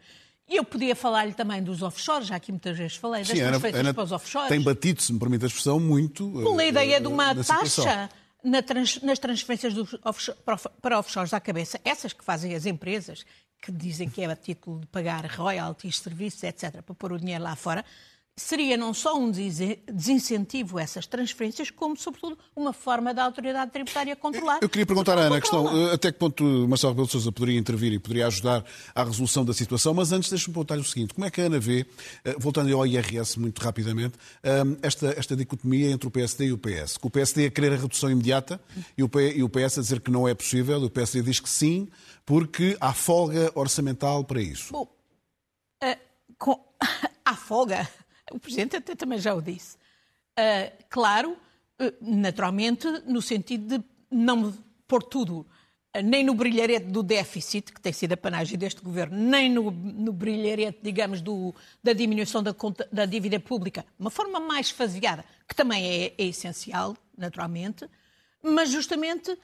Eu 0.47 0.63
podia 0.63 0.95
falar-lhe 0.95 1.33
também 1.33 1.61
dos 1.63 1.81
offshores, 1.81 2.27
já 2.27 2.35
aqui 2.35 2.51
muitas 2.51 2.77
vezes 2.77 2.95
falei, 2.95 3.21
das 3.23 3.29
Sim, 3.29 3.43
transferências 3.43 3.79
Ana, 3.79 3.93
para 3.93 4.03
os 4.03 4.11
offshores. 4.11 4.49
Tem 4.49 4.61
batido, 4.61 5.01
se 5.01 5.11
me 5.11 5.19
permite 5.19 5.43
a 5.43 5.47
expressão, 5.47 5.79
muito. 5.79 6.29
Pela 6.31 6.55
uh, 6.55 6.61
ideia 6.61 7.01
de 7.01 7.07
uma 7.07 7.33
taxa 7.33 8.09
na 8.43 8.61
trans, 8.61 9.01
nas 9.01 9.17
transferências 9.17 9.73
offshore, 10.03 10.37
para 10.81 10.99
offshores 10.99 11.33
à 11.33 11.39
cabeça, 11.39 11.81
essas 11.83 12.13
que 12.13 12.23
fazem 12.23 12.53
as 12.53 12.67
empresas, 12.67 13.25
que 13.59 13.71
dizem 13.71 14.07
que 14.07 14.21
é 14.21 14.25
a 14.25 14.35
título 14.35 14.81
de 14.81 14.87
pagar 14.87 15.25
royalties, 15.25 15.97
serviços, 15.97 16.43
etc., 16.43 16.83
para 16.83 16.93
pôr 16.93 17.13
o 17.13 17.19
dinheiro 17.19 17.43
lá 17.43 17.55
fora, 17.55 17.83
seria 18.37 18.75
não 18.75 18.93
só 18.93 19.17
um 19.17 19.31
desincentivo 19.31 20.77
a 20.77 20.81
essas 20.81 21.07
transferências, 21.07 21.71
como, 21.71 21.95
sobretudo, 21.95 22.37
uma 22.53 22.73
forma 22.73 23.13
da 23.13 23.23
autoridade 23.23 23.71
tributária 23.71 24.13
controlar. 24.15 24.59
Eu 24.61 24.67
queria 24.67 24.85
perguntar 24.85 25.17
à 25.17 25.21
Ana 25.21 25.37
a 25.37 25.41
questão, 25.41 25.89
eh, 25.89 25.93
até 25.93 26.11
que 26.11 26.19
ponto 26.19 26.43
Marcelo 26.67 26.91
Rebelo 26.91 27.07
Sousa 27.07 27.31
poderia 27.31 27.57
intervir 27.57 27.93
e 27.93 27.99
poderia 27.99 28.27
ajudar 28.27 28.65
à 28.93 29.03
resolução 29.03 29.45
da 29.45 29.53
situação, 29.53 29.93
mas 29.93 30.11
antes 30.11 30.29
deixe-me 30.29 30.53
perguntar-lhe 30.53 30.81
o 30.81 30.85
seguinte, 30.85 31.13
como 31.13 31.25
é 31.25 31.31
que 31.31 31.39
a 31.39 31.45
Ana 31.45 31.59
vê, 31.59 31.85
eh, 32.25 32.35
voltando 32.37 32.75
ao 32.75 32.85
IRS 32.85 33.39
muito 33.39 33.59
rapidamente, 33.59 34.17
eh, 34.43 34.63
esta, 34.81 35.07
esta 35.17 35.33
dicotomia 35.33 35.89
entre 35.89 36.07
o 36.07 36.11
PSD 36.11 36.47
e 36.47 36.51
o 36.51 36.57
PS? 36.57 36.97
Que 36.97 37.07
o 37.07 37.09
PSD 37.09 37.45
a 37.45 37.51
querer 37.51 37.71
a 37.71 37.77
redução 37.77 38.11
imediata 38.11 38.59
e 38.97 39.03
o 39.03 39.49
PS 39.49 39.77
a 39.77 39.81
dizer 39.81 40.01
que 40.01 40.11
não 40.11 40.27
é 40.27 40.33
possível, 40.33 40.83
o 40.83 40.89
PSD 40.89 41.21
diz 41.21 41.39
que 41.39 41.49
sim, 41.49 41.87
porque 42.25 42.75
há 42.81 42.93
folga 42.93 43.49
orçamental 43.55 44.25
para 44.25 44.41
isso. 44.41 44.73
Bom, 44.73 44.89
uh, 45.81 45.97
com... 46.37 46.59
há 47.23 47.35
folga 47.35 47.87
o 48.31 48.39
Presidente 48.39 48.75
até 48.75 48.95
também 48.95 49.19
já 49.19 49.33
o 49.33 49.41
disse. 49.41 49.77
Uh, 50.37 50.85
claro, 50.89 51.31
uh, 51.31 51.93
naturalmente, 52.01 52.87
no 53.05 53.21
sentido 53.21 53.77
de 53.77 53.85
não 54.11 54.53
pôr 54.87 55.03
tudo 55.03 55.39
uh, 55.95 56.01
nem 56.03 56.23
no 56.23 56.33
brilharete 56.33 56.87
do 56.87 57.03
déficit, 57.03 57.71
que 57.71 57.79
tem 57.79 57.93
sido 57.93 58.13
a 58.13 58.17
panagem 58.17 58.57
deste 58.57 58.81
governo, 58.81 59.17
nem 59.17 59.49
no, 59.49 59.71
no 59.71 60.11
brilharete, 60.11 60.79
digamos, 60.81 61.21
do, 61.21 61.53
da 61.83 61.93
diminuição 61.93 62.41
da, 62.41 62.53
conta, 62.53 62.87
da 62.91 63.05
dívida 63.05 63.39
pública, 63.39 63.85
uma 63.97 64.09
forma 64.09 64.39
mais 64.39 64.69
faseada, 64.69 65.23
que 65.47 65.55
também 65.55 65.85
é, 65.85 66.13
é 66.17 66.25
essencial, 66.25 66.97
naturalmente, 67.17 67.87
mas 68.43 68.69
justamente 68.69 69.37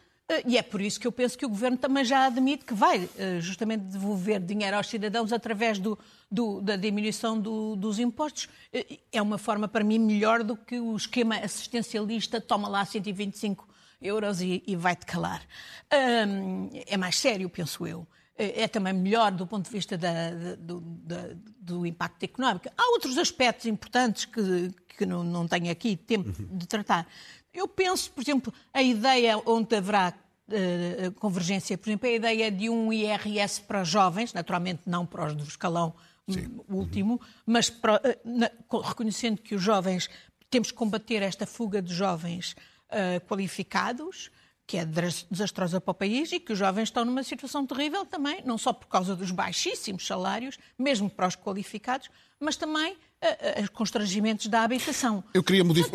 e 0.46 0.58
é 0.58 0.62
por 0.62 0.80
isso 0.80 0.98
que 0.98 1.06
eu 1.06 1.12
penso 1.12 1.38
que 1.38 1.46
o 1.46 1.50
Governo 1.50 1.78
também 1.78 2.06
já 2.06 2.28
admite 2.28 2.64
que 2.64 2.74
vai 2.74 3.10
justamente 3.42 3.82
devolver 3.82 4.40
dinheiro 4.40 4.78
aos 4.78 4.88
cidadãos 4.88 5.34
através 5.34 5.78
do, 5.78 6.00
do, 6.32 6.62
da 6.62 6.78
diminuição 6.78 7.38
do, 7.38 7.76
dos 7.76 8.00
impostos. 8.00 8.48
Eh, 8.72 9.00
é 9.12 9.22
uma 9.22 9.38
forma, 9.38 9.68
para 9.68 9.84
mim, 9.84 10.00
melhor 10.00 10.44
do 10.44 10.56
que 10.56 10.80
o 10.80 10.96
esquema 10.96 11.36
assistencialista 11.36 12.40
toma 12.40 12.70
lá 12.70 12.86
125 12.86 13.68
euros 14.02 14.42
e, 14.42 14.64
e 14.66 14.76
vai-te 14.76 15.06
calar. 15.06 15.46
é 15.90 16.98
mais 16.98 17.18
sério, 17.18 17.50
penso 17.50 17.86
eu. 17.86 18.08
É 18.36 18.68
também 18.68 18.94
melhor 18.94 19.32
do 19.32 19.46
ponto 19.46 19.66
de 19.66 19.72
vista 19.72 19.96
da, 19.96 20.32
do, 20.58 20.80
da, 20.82 21.30
do, 21.60 21.86
impacto 21.86 22.24
económico. 22.24 22.70
Há 22.76 22.92
outros 22.94 23.18
aspectos 23.20 23.68
importantes 23.68 24.26
que, 24.26 24.72
que 24.98 25.06
não, 25.06 25.24
não 25.24 25.48
tenho 25.48 25.70
aqui 25.70 25.96
tempo 25.96 26.32
de 26.32 26.66
tratar. 26.66 27.06
Eu 27.54 27.68
penso, 27.68 28.12
por 28.12 28.22
exemplo, 28.22 28.52
a 28.74 28.82
ideia 28.82 29.40
onde 29.46 29.76
haverá 29.76 30.16
uh, 30.48 31.12
convergência, 31.20 31.78
por 31.78 31.90
exemplo, 31.90 32.10
a 32.10 32.14
ideia 32.14 32.52
de 32.52 32.68
um 32.68 32.92
IRS 32.92 33.62
para 33.62 33.84
jovens, 33.84 34.34
naturalmente 34.34 34.82
não 34.88 35.06
para 35.06 35.28
os 35.28 35.36
do 35.36 35.44
escalão 35.44 35.94
Sim. 36.30 36.60
último, 36.70 37.14
uhum. 37.14 37.20
mas 37.46 37.70
para, 37.70 37.96
uh, 37.96 38.00
na, 38.24 38.50
reconhecendo 38.88 39.42
que 39.42 39.56
os 39.56 39.62
jovens, 39.62 40.10
temos 40.50 40.72
que 40.72 40.78
combater 40.78 41.22
esta 41.22 41.46
fuga 41.46 41.82
de 41.82 41.94
jovens 41.94 42.56
uh, 42.90 43.26
qualificados, 43.28 44.30
que 44.68 44.78
é 44.78 44.86
desastrosa 44.86 45.82
para 45.82 45.92
o 45.92 45.94
país 45.94 46.32
e 46.32 46.40
que 46.40 46.54
os 46.54 46.60
jovens 46.60 46.84
estão 46.84 47.04
numa 47.04 47.24
situação 47.24 47.66
terrível 47.66 48.06
também, 48.06 48.42
não 48.46 48.58
só 48.58 48.72
por 48.72 48.88
causa 48.88 49.16
dos 49.16 49.32
baixíssimos 49.32 50.06
salários, 50.08 50.58
mesmo 50.78 51.10
para 51.10 51.28
os 51.28 51.36
qualificados, 51.36 52.10
mas 52.40 52.56
também 52.56 52.94
uh, 52.94 53.64
os 53.64 53.70
constrangimentos 53.70 54.48
da 54.48 54.64
habitação. 54.64 55.24
Eu 55.34 55.44
queria 55.44 55.64
mudar. 55.64 55.88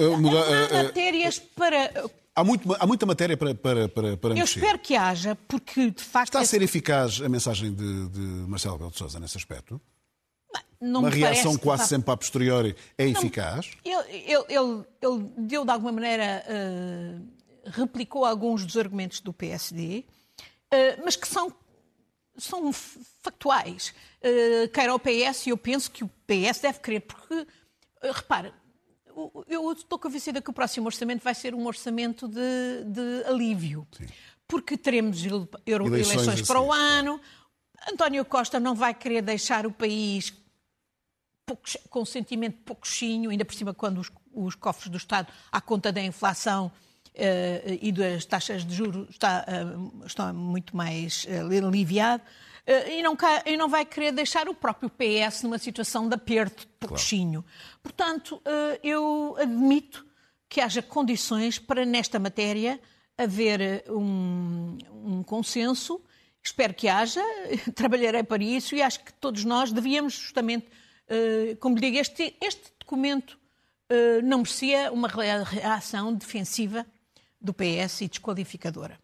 Há 0.70 0.82
matérias 0.84 1.38
para. 1.38 2.10
Há, 2.34 2.44
muito, 2.44 2.76
há 2.78 2.86
muita 2.86 3.06
matéria 3.06 3.36
para, 3.36 3.54
para, 3.54 3.88
para, 3.88 4.16
para 4.18 4.30
Eu 4.30 4.34
mexer. 4.34 4.58
espero 4.58 4.78
que 4.78 4.94
haja, 4.94 5.34
porque 5.48 5.90
de 5.90 6.02
facto. 6.02 6.28
Está 6.28 6.40
a 6.40 6.44
ser 6.44 6.60
eficaz 6.60 7.22
a 7.22 7.28
mensagem 7.30 7.72
de, 7.72 8.08
de 8.10 8.20
Marcelo 8.20 8.76
Belo 8.76 8.90
de 8.90 8.98
Souza 8.98 9.18
nesse 9.18 9.38
aspecto? 9.38 9.80
Não 10.80 11.00
Uma 11.00 11.10
reação 11.10 11.56
quase 11.56 11.84
que... 11.84 11.88
sempre 11.88 12.10
a 12.12 12.16
posteriori 12.16 12.76
é 12.98 13.04
não, 13.04 13.12
eficaz? 13.12 13.70
Ele, 13.84 13.94
ele, 14.10 14.84
ele, 15.00 15.30
deu 15.38 15.64
de 15.64 15.70
alguma 15.70 15.92
maneira. 15.92 16.44
Uh 16.48 17.36
replicou 17.66 18.24
alguns 18.24 18.64
dos 18.64 18.76
argumentos 18.76 19.20
do 19.20 19.32
PSD, 19.32 20.04
eh, 20.70 20.98
mas 21.04 21.16
que 21.16 21.26
são, 21.26 21.52
são 22.36 22.72
factuais. 22.72 23.94
Eh, 24.22 24.68
quer 24.68 24.88
ao 24.88 24.98
PS, 24.98 25.46
e 25.46 25.50
eu 25.50 25.56
penso 25.56 25.90
que 25.90 26.04
o 26.04 26.08
PS 26.26 26.60
deve 26.60 26.80
querer, 26.80 27.00
porque, 27.00 27.46
repara, 28.02 28.52
eu 29.48 29.72
estou 29.72 29.98
convencida 29.98 30.40
que 30.40 30.50
o 30.50 30.52
próximo 30.52 30.86
orçamento 30.86 31.22
vai 31.22 31.34
ser 31.34 31.54
um 31.54 31.66
orçamento 31.66 32.28
de, 32.28 32.84
de 32.84 33.24
alívio. 33.26 33.86
Sim. 33.96 34.06
Porque 34.46 34.76
teremos 34.76 35.24
eleições, 35.24 36.12
eleições 36.12 36.42
para 36.42 36.60
o 36.60 36.72
ano. 36.72 37.20
António 37.90 38.24
Costa 38.24 38.60
não 38.60 38.74
vai 38.74 38.94
querer 38.94 39.22
deixar 39.22 39.66
o 39.66 39.72
país 39.72 40.32
com 41.88 42.00
um 42.00 42.04
sentimento 42.04 42.58
pouquinho, 42.64 43.30
ainda 43.30 43.44
por 43.44 43.54
cima 43.54 43.72
quando 43.72 43.98
os, 43.98 44.10
os 44.32 44.54
cofres 44.54 44.88
do 44.88 44.96
Estado, 44.96 45.28
à 45.52 45.60
conta 45.60 45.92
da 45.92 46.02
inflação, 46.02 46.72
uh, 47.16 47.78
e 47.80 47.90
das 47.90 48.24
taxas 48.24 48.64
de 48.64 48.74
juros 48.74 49.08
está, 49.10 49.44
uh, 49.48 50.06
está 50.06 50.32
muito 50.32 50.76
mais 50.76 51.24
uh, 51.24 51.66
aliviado. 51.66 52.22
E 52.88 53.00
não, 53.00 53.16
e 53.44 53.56
não, 53.56 53.68
vai 53.68 53.84
querer 53.84 54.10
deixar 54.10 54.48
o 54.48 54.54
próprio 54.54 54.90
PS 54.90 55.44
numa 55.44 55.56
situação 55.56 56.08
de 56.08 56.16
aperto, 56.16 56.66
pouquinho. 56.80 57.44
Claro. 57.44 57.80
Portanto, 57.80 58.42
eu 58.82 59.36
admito 59.38 60.04
que 60.48 60.60
haja 60.60 60.82
condições 60.82 61.60
para, 61.60 61.86
nesta 61.86 62.18
matéria, 62.18 62.80
haver 63.16 63.84
um, 63.88 64.76
um 64.92 65.22
consenso. 65.22 66.02
Espero 66.42 66.74
que 66.74 66.88
haja, 66.88 67.22
trabalharei 67.72 68.24
para 68.24 68.42
isso 68.42 68.74
e 68.74 68.82
acho 68.82 68.98
que 69.04 69.12
todos 69.12 69.44
nós 69.44 69.70
devíamos 69.70 70.14
justamente, 70.14 70.66
como 71.60 71.76
digo, 71.76 71.98
este, 71.98 72.36
este 72.40 72.72
documento 72.78 73.38
não 74.24 74.38
merecia 74.38 74.90
uma 74.92 75.08
reação 75.08 76.12
defensiva 76.12 76.84
do 77.40 77.54
PS 77.54 78.00
e 78.00 78.08
desqualificadora 78.08 78.98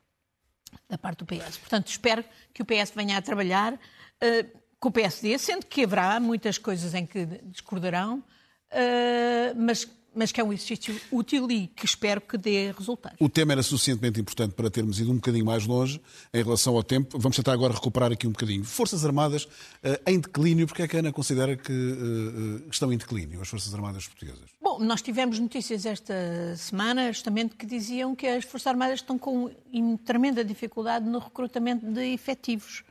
da 0.88 0.98
parte 0.98 1.18
do 1.18 1.26
PS. 1.26 1.58
Portanto, 1.58 1.88
espero 1.88 2.24
que 2.52 2.62
o 2.62 2.64
PS 2.64 2.92
venha 2.94 3.16
a 3.16 3.22
trabalhar 3.22 3.74
uh, 3.74 4.60
com 4.80 4.88
o 4.88 4.92
PSD, 4.92 5.38
sendo 5.38 5.66
que 5.66 5.84
haverá 5.84 6.18
muitas 6.18 6.58
coisas 6.58 6.92
em 6.94 7.06
que 7.06 7.24
discordarão, 7.44 8.24
mas 9.54 9.88
mas 10.14 10.32
que 10.32 10.40
é 10.40 10.44
um 10.44 10.52
exercício 10.52 10.98
útil 11.10 11.50
e 11.50 11.66
que 11.68 11.84
espero 11.84 12.20
que 12.20 12.36
dê 12.36 12.72
resultados. 12.72 13.16
O 13.20 13.28
tema 13.28 13.52
era 13.52 13.62
suficientemente 13.62 14.20
importante 14.20 14.52
para 14.54 14.70
termos 14.70 15.00
ido 15.00 15.10
um 15.10 15.16
bocadinho 15.16 15.44
mais 15.44 15.66
longe 15.66 16.00
em 16.32 16.42
relação 16.42 16.76
ao 16.76 16.82
tempo. 16.82 17.18
Vamos 17.18 17.36
tentar 17.36 17.52
agora 17.52 17.74
recuperar 17.74 18.12
aqui 18.12 18.26
um 18.26 18.32
bocadinho. 18.32 18.64
Forças 18.64 19.04
Armadas 19.04 19.44
uh, 19.44 19.48
em 20.06 20.20
declínio, 20.20 20.66
porque 20.66 20.82
é 20.82 20.88
que 20.88 20.96
a 20.96 21.00
Ana 21.00 21.12
considera 21.12 21.56
que 21.56 21.72
uh, 21.72 22.68
estão 22.70 22.92
em 22.92 22.96
declínio 22.96 23.40
as 23.40 23.48
Forças 23.48 23.74
Armadas 23.74 24.06
portuguesas? 24.06 24.50
Bom, 24.60 24.78
nós 24.78 25.02
tivemos 25.02 25.38
notícias 25.38 25.86
esta 25.86 26.14
semana 26.56 27.12
justamente 27.12 27.56
que 27.56 27.66
diziam 27.66 28.14
que 28.14 28.26
as 28.26 28.44
Forças 28.44 28.68
Armadas 28.68 29.00
estão 29.00 29.18
com 29.18 29.50
tremenda 30.04 30.44
dificuldade 30.44 31.06
no 31.06 31.18
recrutamento 31.18 31.86
de 31.86 32.12
efetivos. 32.12 32.84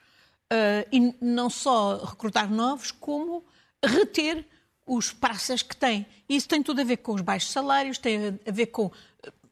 E 0.92 1.16
não 1.22 1.50
só 1.50 2.04
recrutar 2.04 2.52
novos, 2.52 2.92
como 2.92 3.42
reter 3.84 4.46
os 4.86 5.12
praças 5.12 5.62
que 5.62 5.76
têm. 5.76 6.06
Isso 6.28 6.48
tem 6.48 6.62
tudo 6.64 6.82
a 6.82 6.84
ver 6.84 6.98
com 6.98 7.14
os 7.14 7.22
baixos 7.22 7.52
salários, 7.52 7.98
tem 7.98 8.40
a 8.46 8.52
ver 8.52 8.68
com. 8.68 8.92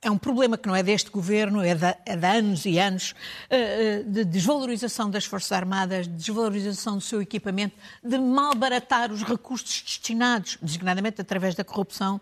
É 0.01 0.09
um 0.09 0.17
problema 0.17 0.57
que 0.57 0.65
não 0.65 0.75
é 0.75 0.81
deste 0.81 1.09
governo, 1.11 1.61
é 1.61 1.75
de, 1.75 1.85
é 2.05 2.15
de 2.15 2.25
anos 2.25 2.65
e 2.65 2.79
anos, 2.79 3.13
eh, 3.49 3.57
eh, 3.57 4.03
de 4.03 4.23
desvalorização 4.23 5.09
das 5.09 5.25
Forças 5.25 5.51
Armadas, 5.51 6.07
de 6.07 6.13
desvalorização 6.13 6.95
do 6.95 7.01
seu 7.01 7.21
equipamento, 7.21 7.75
de 8.01 8.17
malbaratar 8.17 9.11
os 9.11 9.23
recursos 9.23 9.81
destinados, 9.81 10.57
designadamente 10.61 11.19
através 11.19 11.53
da 11.53 11.65
corrupção. 11.65 12.21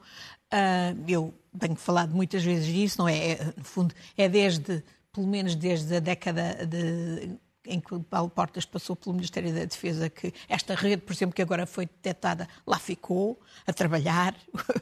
Eh, 0.49 0.95
eu 1.07 1.31
tenho 1.59 1.75
falado 1.75 2.15
muitas 2.15 2.43
vezes 2.43 2.65
disso, 2.65 2.97
não 2.97 3.07
é? 3.07 3.33
é 3.33 3.53
no 3.55 3.63
fundo, 3.63 3.93
é 4.17 4.27
desde, 4.27 4.83
pelo 5.13 5.27
menos 5.27 5.53
desde 5.53 5.97
a 5.97 5.99
década 5.99 6.65
de 6.65 7.37
em 7.67 7.79
que 7.79 7.99
Paulo 7.99 8.29
Portas 8.29 8.65
passou 8.65 8.95
pelo 8.95 9.13
Ministério 9.13 9.53
da 9.53 9.65
Defesa, 9.65 10.09
que 10.09 10.33
esta 10.47 10.73
rede, 10.73 11.01
por 11.01 11.13
exemplo, 11.13 11.35
que 11.35 11.41
agora 11.41 11.65
foi 11.65 11.85
detectada, 11.85 12.47
lá 12.65 12.79
ficou 12.79 13.39
a 13.65 13.73
trabalhar 13.73 14.35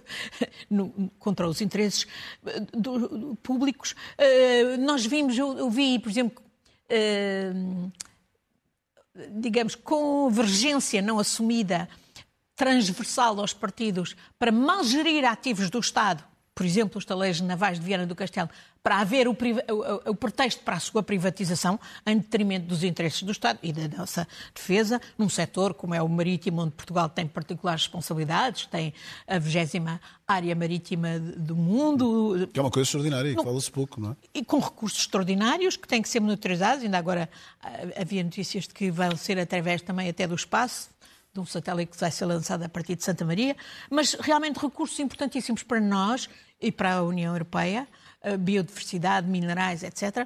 no, 0.69 1.11
contra 1.19 1.47
os 1.47 1.61
interesses 1.61 2.05
eh, 2.45 2.59
do, 2.73 3.07
do, 3.07 3.35
públicos. 3.37 3.95
Uh, 4.17 4.77
nós 4.81 5.05
vimos, 5.05 5.37
eu, 5.37 5.57
eu, 5.57 5.69
vi, 5.69 5.99
por 5.99 6.09
exemplo, 6.09 6.43
uh, 6.91 7.91
digamos, 9.31 9.75
convergência 9.75 11.01
não 11.01 11.19
assumida, 11.19 11.89
transversal 12.55 13.39
aos 13.39 13.53
partidos, 13.53 14.15
para 14.39 14.51
mal 14.51 14.83
gerir 14.83 15.25
ativos 15.25 15.69
do 15.69 15.79
Estado 15.79 16.23
por 16.55 16.65
exemplo, 16.65 16.97
os 16.97 17.03
taleiros 17.03 17.41
navais 17.41 17.77
de 17.77 17.85
Viana 17.85 18.07
do 18.07 18.15
Castelo, 18.15 18.49
para 18.81 18.99
haver 18.99 19.27
o, 19.27 19.31
o, 19.31 20.11
o, 20.11 20.15
pretexto 20.15 20.63
para 20.63 20.77
a 20.77 20.79
sua 20.79 21.03
privatização, 21.03 21.77
em 22.05 22.17
detrimento 22.17 22.65
dos 22.67 22.83
interesses 22.83 23.23
do 23.23 23.31
Estado 23.31 23.59
e 23.61 23.73
da 23.73 23.97
nossa 23.97 24.25
defesa, 24.53 25.01
num 25.17 25.27
setor 25.27 25.73
como 25.73 25.93
é 25.93 26.01
o 26.01 26.07
marítimo, 26.07 26.61
onde 26.61 26.71
Portugal 26.71 27.09
tem 27.09 27.27
particulares 27.27 27.81
responsabilidades, 27.81 28.67
tem 28.67 28.93
a 29.27 29.37
20 29.37 29.99
área 30.27 30.55
marítima 30.55 31.19
do 31.19 31.55
mundo. 31.55 32.47
Que 32.53 32.59
é 32.59 32.63
uma 32.63 32.71
coisa 32.71 32.87
extraordinária 32.87 33.29
e 33.29 33.35
que 33.35 33.43
fala-se 33.43 33.69
pouco, 33.69 33.99
não 33.99 34.11
é? 34.11 34.15
E 34.33 34.45
com 34.45 34.59
recursos 34.59 34.99
extraordinários 34.99 35.75
que 35.75 35.87
têm 35.87 36.01
que 36.01 36.09
ser 36.09 36.19
monitorizados. 36.19 36.83
Ainda 36.83 36.97
agora 36.97 37.29
ah, 37.61 37.69
havia 37.99 38.23
notícias 38.23 38.67
de 38.67 38.73
que 38.73 38.89
vão 38.89 39.15
ser 39.17 39.37
através 39.37 39.81
também 39.81 40.09
até 40.09 40.25
do 40.25 40.35
espaço 40.35 40.89
de 41.35 41.41
um 41.41 41.45
satélite 41.45 41.91
que 41.91 41.99
vai 41.99 42.09
ser 42.09 42.25
lançado 42.25 42.63
a 42.63 42.69
partir 42.69 42.95
de 42.95 43.03
Santa 43.03 43.25
Maria, 43.25 43.57
mas 43.89 44.13
realmente 44.13 44.57
recursos 44.57 44.97
importantíssimos 44.99 45.63
para 45.63 45.81
nós 45.81 46.29
e 46.61 46.71
para 46.71 46.93
a 46.93 47.03
União 47.03 47.33
Europeia, 47.33 47.85
biodiversidade, 48.39 49.27
minerais, 49.27 49.83
etc. 49.83 50.25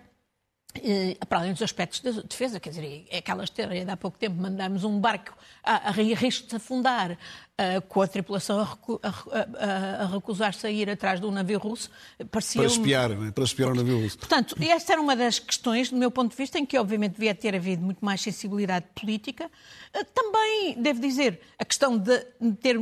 E, 0.75 1.18
para 1.28 1.39
além 1.39 1.51
dos 1.51 1.63
aspectos 1.63 2.00
de 2.00 2.22
defesa, 2.22 2.60
quer 2.60 2.70
dizer, 2.70 3.08
é 3.10 3.18
aquela 3.18 3.44
história 3.44 3.84
de 3.84 3.89
há 3.89 3.98
pouco 3.98 4.20
tempo 4.20 4.39
mandámos 4.39 4.84
um 4.84 5.00
barco 5.00 5.36
a, 5.63 5.89
a 5.89 5.92
risco 5.92 6.48
de 6.48 6.56
afundar 6.56 7.18
uh, 7.60 7.82
com 7.82 8.01
a 8.01 8.08
tripulação 8.08 8.60
a, 8.60 8.63
recu 8.63 9.00
a, 9.04 9.10
a, 9.10 10.04
a 10.04 10.06
recusar-se 10.08 10.66
a 10.66 10.72
ir 10.72 10.89
atrás 10.89 11.20
de 11.20 11.25
um 11.25 11.32
navio 11.32 11.60
russo. 11.60 11.89
Parecia 12.32 12.62
para 12.62 12.72
espiar, 12.72 13.12
um... 13.12 13.32
para 13.32 13.44
espiar 13.44 13.72
o 13.72 13.75
navio 13.75 14.01
russo. 14.01 14.18
Portanto, 14.18 14.56
esta 14.60 14.94
era 14.94 15.01
uma 15.01 15.16
das 15.16 15.39
questões, 15.39 15.89
do 15.89 15.98
meu 15.98 16.10
ponto 16.10 16.32
de 16.32 16.38
vista, 16.38 16.58
em 16.58 16.66
que 16.66 16.78
obviamente 16.78 17.13
devia 17.13 17.36
ter 17.36 17.56
havido 17.56 17.84
muito 17.84 18.04
mais 18.04 18.22
sensibilidade 18.22 18.86
política. 18.96 19.51
Uh, 19.94 20.06
também, 20.13 20.82
devo 20.82 21.01
dizer, 21.01 21.42
a 21.58 21.66
questão 21.66 21.98
de 21.98 22.18
ter, 22.62 22.78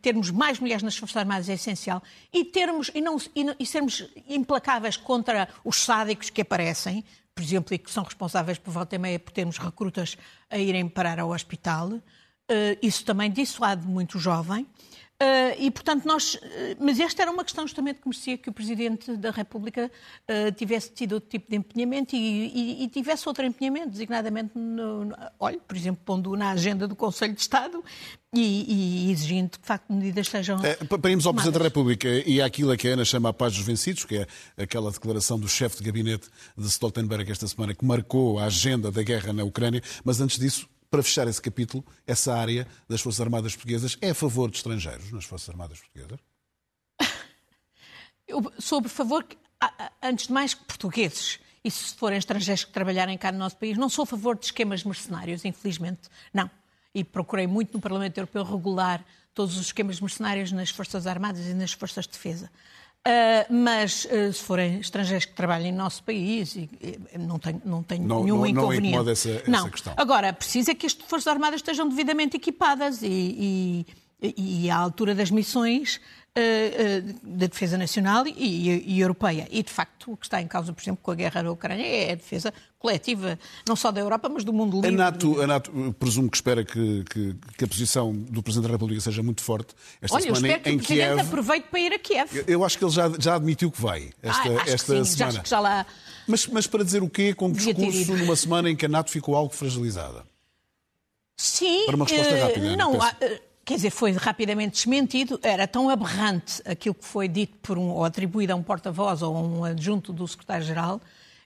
termos 0.00 0.30
mais 0.30 0.58
mulheres 0.58 0.82
nas 0.82 0.96
Forças 0.96 1.18
Armadas 1.18 1.48
é 1.48 1.54
essencial 1.54 2.02
e, 2.32 2.44
termos, 2.44 2.90
e, 2.94 3.00
não, 3.00 3.18
e, 3.34 3.44
e 3.58 3.66
sermos 3.66 4.08
implacáveis 4.28 4.96
contra 4.96 5.48
os 5.64 5.76
sádicos 5.76 6.30
que 6.30 6.40
aparecem, 6.40 7.04
por 7.34 7.42
exemplo, 7.42 7.74
e 7.74 7.78
que 7.78 7.90
são 7.90 8.04
responsáveis 8.04 8.58
por 8.58 8.70
volta 8.70 8.94
e 8.94 8.98
meia 8.98 9.18
por 9.18 9.32
termos 9.32 9.58
recrutas 9.58 10.16
a 10.50 10.58
irem 10.58 10.88
parar 10.88 11.18
ao 11.18 11.30
hospital. 11.30 12.00
Uh, 12.50 12.76
isso 12.82 13.04
também 13.04 13.30
dissuade 13.30 13.86
muito 13.86 14.18
jovem. 14.18 14.66
Uh, 15.22 15.54
e, 15.56 15.70
portanto, 15.70 16.04
nós. 16.04 16.34
Uh, 16.34 16.40
mas 16.80 16.98
esta 16.98 17.22
era 17.22 17.30
uma 17.30 17.44
questão 17.44 17.64
justamente 17.64 18.00
que 18.00 18.08
merecia 18.08 18.36
que 18.36 18.48
o 18.48 18.52
Presidente 18.52 19.16
da 19.16 19.30
República 19.30 19.88
uh, 19.88 20.52
tivesse 20.52 20.90
tido 20.90 21.12
outro 21.12 21.30
tipo 21.30 21.48
de 21.48 21.56
empenhamento 21.56 22.16
e, 22.16 22.18
e, 22.18 22.82
e 22.82 22.88
tivesse 22.88 23.28
outro 23.28 23.44
empenhamento, 23.44 23.90
designadamente, 23.90 24.50
no, 24.56 25.04
no, 25.04 25.16
olha, 25.38 25.60
por 25.60 25.76
exemplo, 25.76 26.02
pondo 26.04 26.34
na 26.34 26.50
agenda 26.50 26.88
do 26.88 26.96
Conselho 26.96 27.34
de 27.34 27.40
Estado 27.40 27.84
e, 28.34 29.06
e 29.06 29.12
exigindo 29.12 29.50
que, 29.50 29.60
de 29.60 29.66
facto, 29.66 29.92
medidas 29.92 30.26
sejam. 30.26 30.58
É, 30.64 30.74
para 30.74 31.10
irmos 31.10 31.24
ao 31.24 31.32
Presidente 31.32 31.58
da 31.58 31.64
República 31.66 32.08
e 32.08 32.42
àquilo 32.42 32.76
que 32.76 32.88
a 32.88 32.94
Ana 32.94 33.04
chama 33.04 33.28
a 33.28 33.32
paz 33.32 33.54
dos 33.54 33.64
vencidos, 33.64 34.04
que 34.04 34.16
é 34.16 34.26
aquela 34.56 34.90
declaração 34.90 35.38
do 35.38 35.46
chefe 35.46 35.76
de 35.76 35.84
gabinete 35.84 36.28
de 36.58 36.66
Stoltenberg 36.66 37.30
esta 37.30 37.46
semana, 37.46 37.74
que 37.74 37.84
marcou 37.84 38.40
a 38.40 38.46
agenda 38.46 38.90
da 38.90 39.04
guerra 39.04 39.32
na 39.32 39.44
Ucrânia, 39.44 39.80
mas 40.04 40.20
antes 40.20 40.36
disso, 40.36 40.68
para 40.92 41.02
fechar 41.02 41.26
esse 41.26 41.40
capítulo, 41.40 41.82
essa 42.06 42.34
área 42.34 42.68
das 42.86 43.00
Forças 43.00 43.22
Armadas 43.22 43.56
Portuguesas 43.56 43.96
é 44.02 44.10
a 44.10 44.14
favor 44.14 44.50
de 44.50 44.58
estrangeiros 44.58 45.10
nas 45.10 45.24
Forças 45.24 45.48
Armadas 45.48 45.80
Portuguesas? 45.80 46.20
Eu 48.28 48.52
a 48.78 48.88
favor, 48.90 49.26
antes 50.02 50.26
de 50.26 50.32
mais, 50.34 50.52
portugueses. 50.52 51.40
E 51.64 51.70
se 51.70 51.94
forem 51.94 52.18
estrangeiros 52.18 52.64
que 52.64 52.72
trabalharem 52.72 53.16
cá 53.16 53.32
no 53.32 53.38
nosso 53.38 53.56
país, 53.56 53.78
não 53.78 53.88
sou 53.88 54.02
a 54.02 54.06
favor 54.06 54.36
de 54.36 54.44
esquemas 54.44 54.84
mercenários, 54.84 55.46
infelizmente. 55.46 56.10
Não. 56.30 56.50
E 56.94 57.02
procurei 57.02 57.46
muito 57.46 57.72
no 57.72 57.80
Parlamento 57.80 58.18
Europeu 58.18 58.44
regular 58.44 59.02
todos 59.32 59.56
os 59.56 59.66
esquemas 59.68 59.98
mercenários 59.98 60.52
nas 60.52 60.68
Forças 60.68 61.06
Armadas 61.06 61.46
e 61.46 61.54
nas 61.54 61.72
Forças 61.72 62.04
de 62.04 62.12
Defesa. 62.12 62.50
Uh, 63.04 63.52
mas 63.52 64.04
uh, 64.04 64.32
se 64.32 64.40
forem 64.40 64.78
estrangeiros 64.78 65.24
que 65.24 65.32
trabalhem 65.32 65.72
no 65.72 65.78
nosso 65.78 66.04
país, 66.04 66.54
e, 66.54 66.70
e, 66.80 67.18
não 67.18 67.36
tenho, 67.36 67.60
não 67.64 67.82
tenho 67.82 68.06
não, 68.06 68.22
nenhum 68.22 68.38
não, 68.38 68.46
inconveniente. 68.46 68.82
Não 68.82 68.88
incomoda 68.90 69.10
essa, 69.12 69.30
essa 69.30 69.50
não. 69.50 69.68
questão. 69.68 69.94
Agora, 69.96 70.32
precisa 70.32 70.70
é 70.70 70.74
que 70.74 70.86
as 70.86 70.92
Forças 70.92 71.26
Armadas 71.26 71.56
estejam 71.56 71.88
devidamente 71.88 72.36
equipadas 72.36 73.02
e, 73.02 73.84
e, 74.22 74.64
e 74.64 74.70
à 74.70 74.76
altura 74.76 75.16
das 75.16 75.32
missões 75.32 76.00
uh, 76.36 77.18
da 77.22 77.46
defesa 77.46 77.76
nacional 77.76 78.26
e, 78.26 78.82
e, 78.86 79.00
europeia. 79.00 79.46
E, 79.50 79.62
de 79.62 79.70
facto, 79.70 80.12
o 80.12 80.16
que 80.16 80.26
está 80.26 80.40
em 80.40 80.46
causa, 80.46 80.72
por 80.72 80.82
exemplo, 80.82 81.00
com 81.02 81.10
a 81.10 81.14
guerra 81.14 81.42
na 81.42 81.50
Ucrânia 81.50 81.86
é 81.86 82.12
a 82.12 82.14
defesa 82.14 82.52
coletiva, 82.78 83.38
não 83.68 83.76
só 83.76 83.92
da 83.92 84.00
Europa, 84.00 84.28
mas 84.28 84.42
do 84.42 84.52
mundo 84.52 84.80
livre. 84.80 84.88
A 84.88 85.04
NATO, 85.04 85.40
a 85.40 85.46
NATO 85.46 85.94
presumo 85.98 86.28
que 86.28 86.36
espera 86.36 86.64
que, 86.64 87.04
que, 87.04 87.36
que, 87.56 87.64
a 87.64 87.68
posição 87.68 88.12
do 88.12 88.42
Presidente 88.42 88.66
da 88.68 88.72
República 88.74 89.00
seja 89.00 89.22
muito 89.22 89.40
forte 89.40 89.74
esta 90.00 90.16
Olha, 90.16 90.24
semana 90.24 90.48
eu 90.48 90.56
espero 90.56 90.62
que 90.62 90.70
o 90.70 90.86
Presidente 90.86 91.14
Kiev. 91.14 91.20
aproveite 91.20 91.68
para 91.68 91.80
ir 91.80 91.92
a 91.92 91.98
Kiev. 91.98 92.36
Eu, 92.36 92.44
eu 92.48 92.64
acho 92.64 92.76
que 92.76 92.84
ele 92.84 92.90
já, 92.90 93.12
já 93.18 93.36
admitiu 93.36 93.70
que 93.70 93.80
vai 93.80 94.10
esta, 94.20 94.48
ah, 94.48 94.62
esta 94.66 95.04
sim, 95.04 95.16
semana. 95.16 95.32
Já, 95.32 95.42
já 95.44 95.60
lá... 95.60 95.86
mas, 96.26 96.46
mas 96.48 96.66
para 96.66 96.82
dizer 96.82 97.02
o 97.02 97.08
quê 97.08 97.32
com 97.34 97.46
um 97.46 97.52
discurso 97.52 98.16
numa 98.16 98.34
semana 98.34 98.68
em 98.68 98.74
que 98.74 98.86
a 98.86 98.88
NATO 98.88 99.10
ficou 99.10 99.36
algo 99.36 99.54
fragilizada? 99.54 100.24
Sim. 101.36 101.86
Para 101.86 101.96
uma 101.96 102.04
resposta 102.04 102.34
uh, 102.34 102.40
rápida. 102.40 102.76
Não, 102.76 102.96
uh, 102.96 103.00
quer 103.64 103.76
dizer, 103.76 103.90
foi 103.90 104.12
rapidamente 104.12 104.74
desmentido. 104.74 105.38
Era 105.42 105.66
tão 105.66 105.88
aberrante 105.88 106.62
aquilo 106.64 106.94
que 106.94 107.04
foi 107.04 107.28
dito 107.28 107.56
por 107.62 107.78
um, 107.78 107.90
ou 107.90 108.04
atribuído 108.04 108.52
a 108.52 108.56
um 108.56 108.62
porta-voz 108.62 109.22
ou 109.22 109.36
a 109.36 109.40
um 109.40 109.64
adjunto 109.64 110.12
do 110.12 110.26
secretário-geral, 110.26 111.00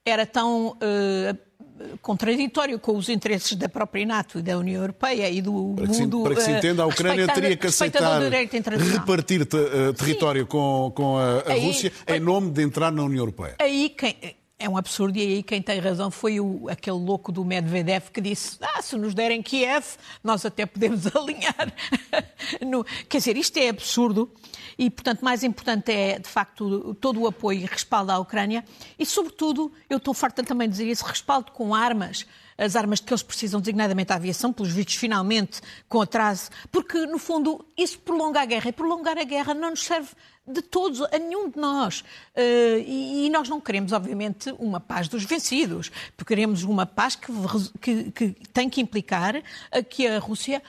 era 0.04 0.24
tão 0.24 0.68
uh, 0.68 1.96
contraditório 2.00 2.78
com 2.78 2.96
os 2.96 3.08
interesses 3.08 3.56
da 3.56 3.68
própria 3.68 4.06
NATO 4.06 4.38
e 4.38 4.42
da 4.42 4.56
União 4.56 4.80
Europeia 4.80 5.28
e 5.28 5.42
do 5.42 5.74
para 5.74 5.86
mundo. 5.86 6.18
Se, 6.18 6.24
para 6.24 6.34
que 6.36 6.40
se 6.42 6.50
entenda, 6.52 6.82
a 6.84 6.86
Ucrânia 6.86 7.26
teria 7.26 7.56
que 7.56 7.66
aceitar 7.66 8.20
repartir 8.22 9.42
uh, 9.42 9.92
território 9.94 10.46
com, 10.46 10.92
com 10.94 11.18
a, 11.18 11.40
a 11.40 11.52
aí, 11.52 11.66
Rússia 11.66 11.92
em 12.06 12.20
nome 12.20 12.50
de 12.50 12.62
entrar 12.62 12.92
na 12.92 13.02
União 13.02 13.20
Europeia. 13.20 13.56
Aí 13.58 13.90
quem 13.90 14.16
é 14.58 14.68
um 14.68 14.76
absurdo, 14.76 15.18
e 15.18 15.20
aí 15.20 15.42
quem 15.42 15.60
tem 15.60 15.78
razão 15.78 16.10
foi 16.10 16.40
o, 16.40 16.68
aquele 16.68 16.96
louco 16.96 17.30
do 17.30 17.44
Medvedev 17.44 18.10
que 18.10 18.20
disse: 18.20 18.56
ah, 18.62 18.80
se 18.80 18.96
nos 18.96 19.12
derem 19.12 19.42
Kiev, 19.42 19.84
nós 20.24 20.46
até 20.46 20.64
podemos 20.64 21.06
alinhar. 21.14 21.72
no... 22.66 22.84
Quer 23.08 23.18
dizer, 23.18 23.36
isto 23.36 23.58
é 23.58 23.68
absurdo 23.68 24.30
e, 24.78 24.88
portanto, 24.88 25.22
mais 25.22 25.44
importante 25.44 25.92
é, 25.92 26.18
de 26.18 26.28
facto, 26.28 26.94
todo 26.94 27.20
o 27.20 27.26
apoio 27.26 27.60
e 27.60 27.66
respaldo 27.66 28.12
à 28.12 28.18
Ucrânia 28.18 28.64
e, 28.98 29.04
sobretudo, 29.04 29.70
eu 29.90 29.98
estou 29.98 30.14
farta 30.14 30.42
também 30.42 30.68
de 30.68 30.72
dizer 30.72 30.88
esse 30.88 31.04
respaldo 31.04 31.52
com 31.52 31.74
armas 31.74 32.26
as 32.58 32.74
armas 32.74 33.00
que 33.00 33.12
eles 33.12 33.22
precisam, 33.22 33.60
designadamente 33.60 34.12
a 34.12 34.16
aviação, 34.16 34.52
pelos 34.52 34.72
vistos, 34.72 34.94
finalmente, 34.94 35.60
com 35.88 36.00
atraso, 36.00 36.48
porque, 36.72 37.04
no 37.06 37.18
fundo, 37.18 37.64
isso 37.76 37.98
prolonga 37.98 38.40
a 38.40 38.44
guerra. 38.46 38.70
E 38.70 38.72
prolongar 38.72 39.18
a 39.18 39.24
guerra 39.24 39.52
não 39.52 39.70
nos 39.70 39.84
serve 39.84 40.08
de 40.46 40.62
todos, 40.62 41.02
a 41.02 41.18
nenhum 41.18 41.48
de 41.50 41.58
nós. 41.58 42.00
Uh, 42.00 42.78
e, 42.86 43.30
nós 43.30 43.48
não 43.48 43.60
queremos, 43.60 43.92
obviamente, 43.92 44.54
uma 44.58 44.80
paz 44.80 45.08
dos 45.08 45.24
vencidos, 45.24 45.90
porque 46.16 46.34
queremos 46.34 46.62
uma 46.62 46.86
paz 46.86 47.16
que, 47.16 47.32
que, 47.80 48.12
que 48.12 48.48
tem 48.52 48.70
que 48.70 48.80
implicar 48.80 49.42
que 49.90 50.06
a 50.06 50.18
Rússia 50.18 50.62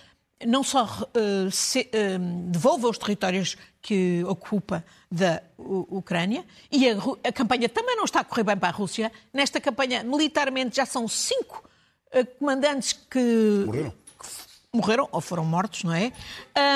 não 0.45 0.63
só 0.63 0.85
uh, 0.85 1.51
se, 1.51 1.81
uh, 1.81 2.49
devolva 2.51 2.89
os 2.89 2.97
territórios 2.97 3.57
que 3.81 4.23
ocupa 4.25 4.83
da 5.09 5.41
Ucrânia, 5.57 6.45
e 6.71 6.89
a, 6.89 6.97
a, 7.23 7.31
campanha 7.31 7.69
também 7.69 7.95
não 7.95 8.03
está 8.03 8.19
a 8.19 8.23
correr 8.23 8.43
bem 8.43 8.57
para 8.57 8.69
a 8.69 8.71
Rússia. 8.71 9.11
Nesta 9.33 9.61
campanha, 9.61 10.03
militarmente, 10.03 10.75
já 10.75 10.85
são 10.85 11.07
cinco 11.07 11.63
uh, 12.13 12.25
comandantes 12.37 12.93
que. 12.93 13.63
Morreram 13.65 14.06
morreram 14.77 15.07
ou 15.11 15.19
foram 15.19 15.43
mortos, 15.43 15.83
não 15.83 15.93
é? 15.93 16.11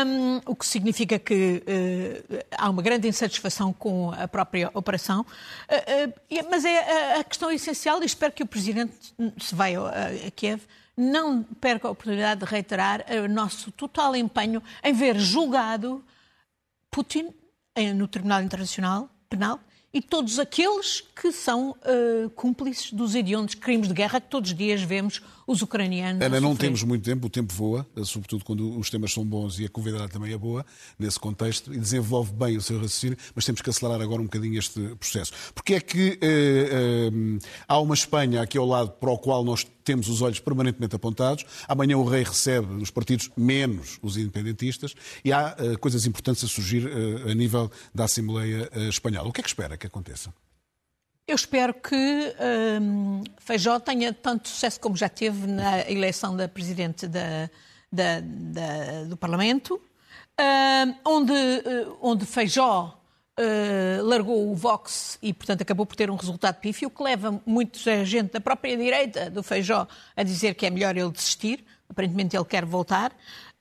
Um, 0.05 0.41
o 0.45 0.55
que 0.55 0.65
significa 0.65 1.17
que 1.17 1.63
uh, 1.63 2.45
há 2.57 2.69
uma 2.69 2.81
grande 2.81 3.07
insatisfação 3.07 3.71
com 3.71 4.11
a 4.11 4.27
própria 4.27 4.69
operação. 4.73 5.21
Uh, 5.21 6.09
uh, 6.09 6.49
mas 6.49 6.65
é 6.65 7.19
a, 7.19 7.23
questão 7.23 7.51
essencial, 7.51 8.01
e 8.01 8.05
espero 8.05 8.33
que 8.33 8.43
o 8.43 8.47
Presidente, 8.47 8.93
se 9.39 9.55
a, 9.55 10.27
a 10.27 10.31
Kiev, 10.31 10.61
não 10.97 11.43
perca 11.43 11.87
a 11.87 11.91
oportunidade 11.91 12.41
de 12.41 12.45
reiterar 12.45 13.05
o 13.23 13.27
nosso 13.29 13.71
total 13.71 14.15
empenho 14.15 14.61
em 14.83 14.93
ver 14.93 15.17
julgado 15.17 16.03
Putin 16.91 17.33
no 17.95 18.07
Tribunal 18.07 18.41
Internacional 18.41 19.09
Penal 19.29 19.59
e 19.93 20.01
todos 20.01 20.39
aqueles 20.39 21.01
que 21.01 21.31
são 21.31 21.71
uh, 21.71 22.29
cúmplices 22.31 22.93
dos 22.93 23.13
hediondos 23.13 23.55
crimes 23.55 23.87
de 23.87 23.93
guerra 23.93 24.21
que 24.21 24.27
todos 24.27 24.51
os 24.51 24.57
dias 24.57 24.81
vemos 24.81 25.21
os 25.51 25.61
ucranianos. 25.61 26.21
Ana, 26.21 26.39
não 26.39 26.55
temos 26.55 26.83
muito 26.83 27.03
tempo, 27.03 27.27
o 27.27 27.29
tempo 27.29 27.53
voa, 27.53 27.85
sobretudo 28.03 28.43
quando 28.43 28.77
os 28.77 28.89
temas 28.89 29.13
são 29.13 29.25
bons 29.25 29.59
e 29.59 29.65
a 29.65 29.69
convidada 29.69 30.07
também 30.07 30.33
é 30.33 30.37
boa 30.37 30.65
nesse 30.97 31.19
contexto 31.19 31.73
e 31.73 31.77
desenvolve 31.77 32.31
bem 32.33 32.57
o 32.57 32.61
seu 32.61 32.77
raciocínio, 32.77 33.17
mas 33.35 33.45
temos 33.45 33.61
que 33.61 33.69
acelerar 33.69 34.01
agora 34.01 34.21
um 34.21 34.25
bocadinho 34.25 34.57
este 34.57 34.79
processo. 34.95 35.31
Porque 35.53 35.75
é 35.75 35.79
que 35.79 36.19
uh, 36.21 37.13
uh, 37.13 37.39
há 37.67 37.79
uma 37.79 37.93
Espanha 37.93 38.41
aqui 38.41 38.57
ao 38.57 38.65
lado 38.65 38.91
para 38.91 39.11
o 39.11 39.17
qual 39.17 39.43
nós 39.43 39.65
temos 39.83 40.09
os 40.09 40.21
olhos 40.21 40.39
permanentemente 40.39 40.95
apontados. 40.95 41.45
Amanhã 41.67 41.97
o 41.97 42.05
rei 42.05 42.23
recebe 42.23 42.81
os 42.81 42.89
partidos 42.89 43.29
menos 43.35 43.99
os 44.01 44.17
independentistas 44.17 44.95
e 45.23 45.33
há 45.33 45.55
uh, 45.59 45.77
coisas 45.79 46.05
importantes 46.05 46.43
a 46.43 46.47
surgir 46.47 46.85
uh, 46.85 47.29
a 47.29 47.33
nível 47.33 47.71
da 47.93 48.05
Assembleia 48.05 48.69
uh, 48.75 48.89
Espanhola. 48.89 49.29
O 49.29 49.33
que 49.33 49.41
é 49.41 49.43
que 49.43 49.49
espera 49.49 49.77
que 49.77 49.87
aconteça? 49.87 50.33
Eu 51.27 51.35
espero 51.35 51.73
que 51.73 52.35
um, 52.81 53.23
Feijó 53.37 53.79
tenha 53.79 54.11
tanto 54.11 54.49
sucesso 54.49 54.79
como 54.79 54.97
já 54.97 55.07
teve 55.07 55.47
na 55.47 55.89
eleição 55.89 56.35
da 56.35 56.47
Presidente 56.47 57.07
da, 57.07 57.49
da, 57.91 58.19
da, 58.21 59.03
do 59.07 59.15
Parlamento, 59.15 59.75
uh, 59.75 60.95
onde, 61.05 61.31
uh, 61.31 61.97
onde 62.01 62.25
Feijó 62.25 63.01
uh, 63.39 64.03
largou 64.03 64.51
o 64.51 64.55
Vox 64.55 65.17
e, 65.21 65.33
portanto, 65.33 65.61
acabou 65.61 65.85
por 65.85 65.95
ter 65.95 66.09
um 66.09 66.15
resultado 66.15 66.59
pífio, 66.59 66.89
que 66.89 67.03
leva 67.03 67.41
muita 67.45 68.03
gente 68.03 68.33
da 68.33 68.41
própria 68.41 68.75
direita 68.75 69.29
do 69.29 69.43
Feijó 69.43 69.87
a 70.15 70.23
dizer 70.23 70.55
que 70.55 70.65
é 70.65 70.69
melhor 70.69 70.97
ele 70.97 71.11
desistir. 71.11 71.63
Aparentemente 71.89 72.35
ele 72.35 72.45
quer 72.45 72.65
voltar. 72.65 73.11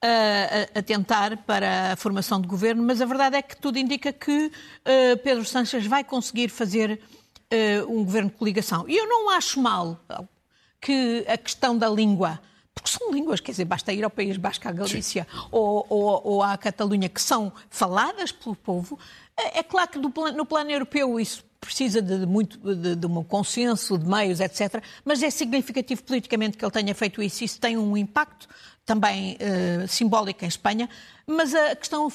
Uh, 0.03 0.73
a, 0.75 0.79
a, 0.79 0.83
tentar 0.83 1.37
para 1.37 1.93
a 1.93 1.97
formação 1.97 2.41
de 2.41 2.49
governo, 2.49 2.83
mas 2.83 3.03
a 3.03 3.05
verdade 3.05 3.37
é 3.37 3.43
que 3.43 3.55
tudo 3.55 3.79
indica 3.79 4.11
que 4.11 4.47
uh, 4.47 5.19
Pedro 5.23 5.45
Sanches 5.45 5.87
vai 5.87 6.03
conseguir 6.03 6.49
fazer 6.49 6.99
uh, 7.53 7.93
um 7.93 8.05
governo 8.05 8.31
de 8.31 8.37
coligação. 8.37 8.89
E 8.89 8.97
eu 8.97 9.07
não 9.07 9.31
acho 9.31 9.61
mal 9.61 9.99
que 10.81 11.25
a 11.29 11.37
questão 11.37 11.77
da 11.77 11.89
língua 11.89 12.41
porque 12.75 12.91
são 12.91 13.13
línguas, 13.13 13.41
quer 13.41 13.51
dizer, 13.51 13.65
basta 13.65 13.93
ir 13.93 14.03
ao 14.05 14.11
País 14.11 14.37
Basco, 14.37 14.67
à 14.67 14.73
Galícia 14.73 15.27
ou, 15.51 15.85
ou, 15.89 16.21
ou, 16.25 16.43
à 16.43 16.57
Catalunha, 16.57 17.09
que 17.09 17.21
são 17.21 17.53
faladas 17.69 18.33
pelo 18.33 18.57
povo. 18.57 18.99
É, 19.37 19.59
é 19.59 19.63
claro 19.63 19.91
que 19.91 19.99
no 19.99 20.11
plano 20.47 20.71
europeu 20.71 21.21
isso 21.21 21.45
precisa 21.61 22.01
de, 22.01 22.25
muito 22.25 22.59
de, 22.75 22.97
de, 22.97 23.07
um 23.07 23.23
consenso, 23.23 23.99
de 23.99 24.09
meios, 24.09 24.41
etc. 24.41 24.83
Mas 25.05 25.23
é 25.23 25.29
significativo 25.29 26.03
politicamente 26.03 26.57
que 26.57 26.65
ele 26.65 26.73
tenha 26.73 26.95
feito 26.95 27.23
isso. 27.23 27.45
Isso 27.45 27.61
tem 27.61 27.77
um 27.77 27.97
impacto 27.97 28.49
também 28.87 29.37
uh, 29.37 29.87
simbólico 29.87 30.45
em 30.45 30.49
Espanha. 30.49 30.89
Mas 31.27 31.55
a 31.55 31.77
questão 31.77 32.11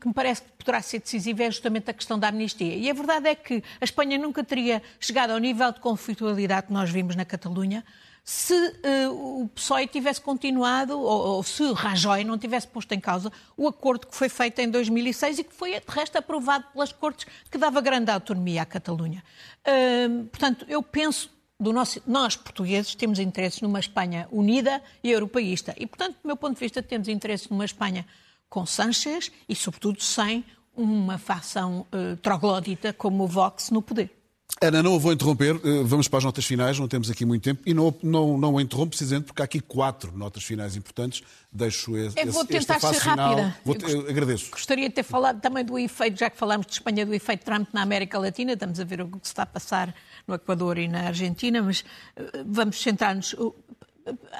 que 0.00 0.08
me 0.08 0.14
parece 0.14 0.42
que 0.42 0.48
poderá 0.58 0.80
ser 0.82 1.00
decisiva 1.00 1.42
é 1.44 1.50
justamente 1.50 1.90
a 1.90 1.94
questão 1.94 2.18
da 2.18 2.28
amnistia. 2.28 2.76
E 2.76 2.90
a 2.90 2.94
verdade 2.94 3.28
é 3.28 3.34
que 3.34 3.62
a 3.80 3.84
Espanha 3.84 4.18
nunca 4.18 4.44
teria 4.44 4.82
chegado 4.98 5.30
ao 5.30 5.38
nível 5.38 5.72
de 5.72 5.80
conflitualidade 5.80 6.68
que 6.68 6.72
nós 6.72 6.90
vimos 6.90 7.16
na 7.16 7.24
Catalunha 7.24 7.84
se 8.24 8.54
uh, 8.54 9.42
o 9.42 9.48
PSOE 9.48 9.86
tivesse 9.86 10.20
continuado, 10.20 10.98
ou, 10.98 11.36
ou, 11.36 11.42
se 11.42 11.72
Rajoy 11.72 12.22
não 12.24 12.38
tivesse 12.38 12.68
posto 12.68 12.92
em 12.92 13.00
causa 13.00 13.32
o 13.56 13.66
acordo 13.66 14.06
que 14.06 14.14
foi 14.14 14.28
feito 14.28 14.60
em 14.60 14.70
2006 14.70 15.38
e 15.38 15.44
que 15.44 15.52
foi, 15.52 15.72
de 15.72 15.84
resto, 15.88 16.16
aprovado 16.16 16.64
pelas 16.72 16.92
Cortes, 16.92 17.26
que 17.50 17.58
dava 17.58 17.80
grande 17.80 18.10
autonomia 18.10 18.62
à 18.62 18.66
Catalunha. 18.66 19.24
Uh, 19.66 20.24
portanto, 20.26 20.64
eu 20.68 20.82
penso, 20.82 21.30
nosso, 21.58 22.00
nós, 22.06 22.36
portugueses, 22.36 22.94
temos 22.94 23.18
interesses 23.18 23.60
numa 23.60 23.80
Espanha 23.80 24.28
unida 24.30 24.82
e 25.02 25.10
europeísta. 25.10 25.74
E, 25.78 25.86
portanto, 25.86 26.16
do 26.22 26.26
meu 26.26 26.36
ponto 26.36 26.54
de 26.54 26.60
vista, 26.60 26.82
temos 26.82 27.08
interesse 27.08 27.50
numa 27.50 27.64
Espanha 27.64 28.06
com 28.50 28.66
Sánchez 28.66 29.32
e, 29.48 29.54
sobretudo, 29.54 30.02
sem 30.02 30.44
uma 30.76 31.16
facção 31.16 31.86
uh, 31.92 32.16
troglodita 32.18 32.92
como 32.92 33.24
o 33.24 33.26
Vox 33.26 33.70
no 33.70 33.80
poder. 33.80 34.20
Ana, 34.60 34.82
não 34.82 34.94
a 34.94 34.98
vou 34.98 35.12
interromper, 35.12 35.58
eh, 35.64 35.82
vamos 35.84 36.06
para 36.06 36.18
as 36.18 36.24
notas 36.24 36.44
finais, 36.44 36.78
não 36.78 36.86
temos 36.86 37.10
aqui 37.10 37.24
muito 37.24 37.42
tempo, 37.42 37.62
e 37.64 37.72
não, 37.72 37.94
não, 38.02 38.36
não 38.36 38.58
a 38.58 38.62
interrompo 38.62 38.90
precisamente 38.90 39.24
porque 39.24 39.40
há 39.40 39.44
aqui 39.46 39.58
quatro 39.58 40.16
notas 40.16 40.42
finais 40.42 40.76
importantes. 40.76 41.22
Deixo 41.50 41.96
esse, 41.96 42.18
Eu 42.20 42.30
vou 42.30 42.44
tentar 42.44 42.78
ser 42.78 42.96
rápida. 42.96 43.56
Vou, 43.64 43.74
eu 43.88 44.00
agradeço. 44.08 44.50
Gostaria 44.50 44.88
de 44.88 44.94
ter 44.94 45.02
falado 45.02 45.40
também 45.40 45.64
do 45.64 45.78
efeito, 45.78 46.18
já 46.18 46.28
que 46.28 46.36
falámos 46.36 46.66
de 46.66 46.72
Espanha, 46.74 47.06
do 47.06 47.14
efeito 47.14 47.44
Trump 47.44 47.68
na 47.72 47.80
América 47.82 48.18
Latina, 48.18 48.52
estamos 48.52 48.78
a 48.78 48.84
ver 48.84 49.00
o 49.00 49.08
que 49.08 49.18
se 49.22 49.32
está 49.32 49.44
a 49.44 49.46
passar 49.46 49.94
no 50.26 50.34
Equador 50.34 50.76
e 50.76 50.88
na 50.88 51.06
Argentina, 51.06 51.62
mas 51.62 51.82
eh, 52.16 52.44
vamos 52.46 52.82
centrar-nos. 52.82 53.34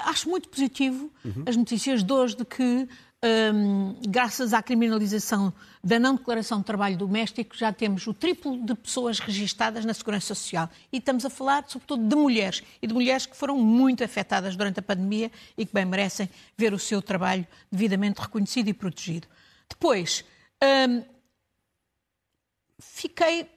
Acho 0.05 0.29
muito 0.29 0.49
positivo 0.49 1.11
uhum. 1.25 1.43
as 1.47 1.55
notícias 1.55 2.03
de 2.03 2.13
hoje 2.13 2.35
de 2.35 2.45
que 2.45 2.87
um, 3.23 3.95
graças 4.07 4.51
à 4.51 4.63
criminalização 4.63 5.53
da 5.83 5.99
não 5.99 6.15
declaração 6.15 6.59
de 6.59 6.65
trabalho 6.65 6.97
doméstico, 6.97 7.55
já 7.55 7.71
temos 7.71 8.07
o 8.07 8.13
triplo 8.13 8.57
de 8.65 8.73
pessoas 8.73 9.19
registadas 9.19 9.85
na 9.85 9.93
Segurança 9.93 10.33
Social. 10.33 10.69
E 10.91 10.97
estamos 10.97 11.23
a 11.23 11.29
falar, 11.29 11.63
sobretudo, 11.67 12.07
de 12.07 12.15
mulheres. 12.15 12.63
E 12.81 12.87
de 12.87 12.93
mulheres 12.93 13.25
que 13.25 13.35
foram 13.35 13.57
muito 13.57 14.03
afetadas 14.03 14.55
durante 14.55 14.79
a 14.79 14.83
pandemia 14.83 15.31
e 15.55 15.65
que 15.65 15.73
bem 15.73 15.85
merecem 15.85 16.29
ver 16.57 16.73
o 16.73 16.79
seu 16.79 17.01
trabalho 17.01 17.45
devidamente 17.71 18.19
reconhecido 18.19 18.69
e 18.69 18.73
protegido. 18.73 19.27
Depois, 19.69 20.25
um, 20.89 21.03
fiquei 22.79 23.49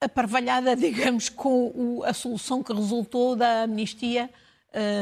aparvalhada, 0.00 0.74
digamos, 0.76 1.28
com 1.28 1.72
o, 1.74 2.04
a 2.04 2.12
solução 2.12 2.62
que 2.62 2.72
resultou 2.72 3.34
da 3.34 3.64
amnistia 3.64 4.30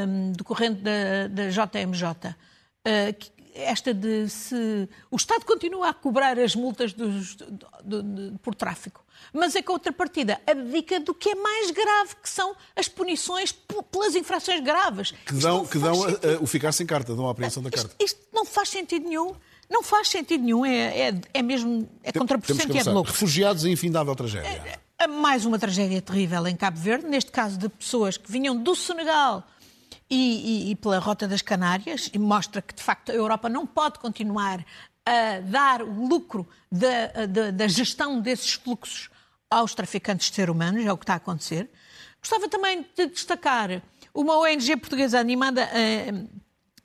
um, 0.07 0.31
decorrente 0.31 0.81
da, 0.81 1.27
da 1.27 1.49
JMJ. 1.49 2.35
Uh, 2.79 3.13
que, 3.13 3.38
esta 3.59 3.93
de 3.93 4.29
se. 4.29 4.89
O 5.09 5.15
Estado 5.15 5.45
continua 5.45 5.89
a 5.89 5.93
cobrar 5.93 6.39
as 6.39 6.55
multas 6.55 6.93
dos, 6.93 7.35
do, 7.35 8.03
do, 8.03 8.39
por 8.39 8.55
tráfico, 8.55 9.03
mas 9.33 9.55
é 9.55 9.61
que 9.61 9.69
a 9.69 9.73
outra 9.73 9.91
partida 9.91 10.39
abdica 10.47 10.99
do 10.99 11.13
que 11.13 11.29
é 11.29 11.35
mais 11.35 11.71
grave, 11.71 12.15
que 12.21 12.29
são 12.29 12.55
as 12.75 12.87
punições 12.87 13.51
pelas 13.91 14.15
infrações 14.15 14.61
graves. 14.61 15.13
Que 15.25 15.33
dão, 15.33 15.65
que 15.65 15.77
dão 15.77 16.03
a, 16.03 16.07
a, 16.07 16.41
o 16.41 16.47
ficar 16.47 16.71
sem 16.71 16.85
carta, 16.85 17.15
dão 17.15 17.27
a 17.27 17.31
apreensão 17.31 17.61
da 17.61 17.69
carta. 17.69 17.95
Isto, 17.99 18.17
isto, 18.17 18.27
não 18.33 18.45
faz 18.45 18.69
sentido 18.69 19.07
nenhum. 19.07 19.33
Não 19.69 19.83
faz 19.83 20.07
sentido 20.07 20.43
nenhum. 20.43 20.65
É, 20.65 21.09
é, 21.09 21.21
é 21.33 21.41
mesmo. 21.43 21.87
É 22.03 22.11
contraproducente 22.11 22.75
e 22.75 22.79
é 22.79 22.83
de 22.83 22.89
louco. 22.89 23.11
Refugiados 23.11 23.65
em 23.65 23.71
infindável 23.71 24.15
tragédia. 24.15 24.47
É, 24.49 24.79
é, 25.03 25.07
mais 25.07 25.45
uma 25.45 25.59
tragédia 25.59 26.01
terrível 26.01 26.47
em 26.47 26.55
Cabo 26.55 26.79
Verde, 26.79 27.07
neste 27.07 27.31
caso 27.31 27.57
de 27.57 27.69
pessoas 27.69 28.17
que 28.17 28.31
vinham 28.31 28.57
do 28.57 28.75
Senegal 28.75 29.47
e, 30.09 30.69
e, 30.69 30.71
e 30.71 30.75
pela 30.75 30.99
Rota 30.99 31.27
das 31.27 31.41
Canárias, 31.41 32.09
e 32.13 32.17
mostra 32.17 32.61
que, 32.61 32.73
de 32.73 32.81
facto, 32.81 33.11
a 33.11 33.15
Europa 33.15 33.47
não 33.47 33.65
pode 33.65 33.99
continuar 33.99 34.65
a 35.05 35.39
dar 35.41 35.81
o 35.81 36.07
lucro 36.07 36.47
da, 36.71 37.25
da, 37.25 37.51
da 37.51 37.67
gestão 37.67 38.19
desses 38.19 38.53
fluxos 38.53 39.09
aos 39.49 39.73
traficantes 39.73 40.29
de 40.29 40.35
seres 40.35 40.53
humanos, 40.53 40.85
é 40.85 40.91
o 40.91 40.97
que 40.97 41.03
está 41.03 41.13
a 41.13 41.17
acontecer. 41.17 41.69
Gostava 42.19 42.47
também 42.47 42.85
de 42.95 43.07
destacar 43.07 43.81
uma 44.13 44.37
ONG 44.37 44.75
portuguesa 44.77 45.19
animada, 45.19 45.63
eh, 45.73 46.11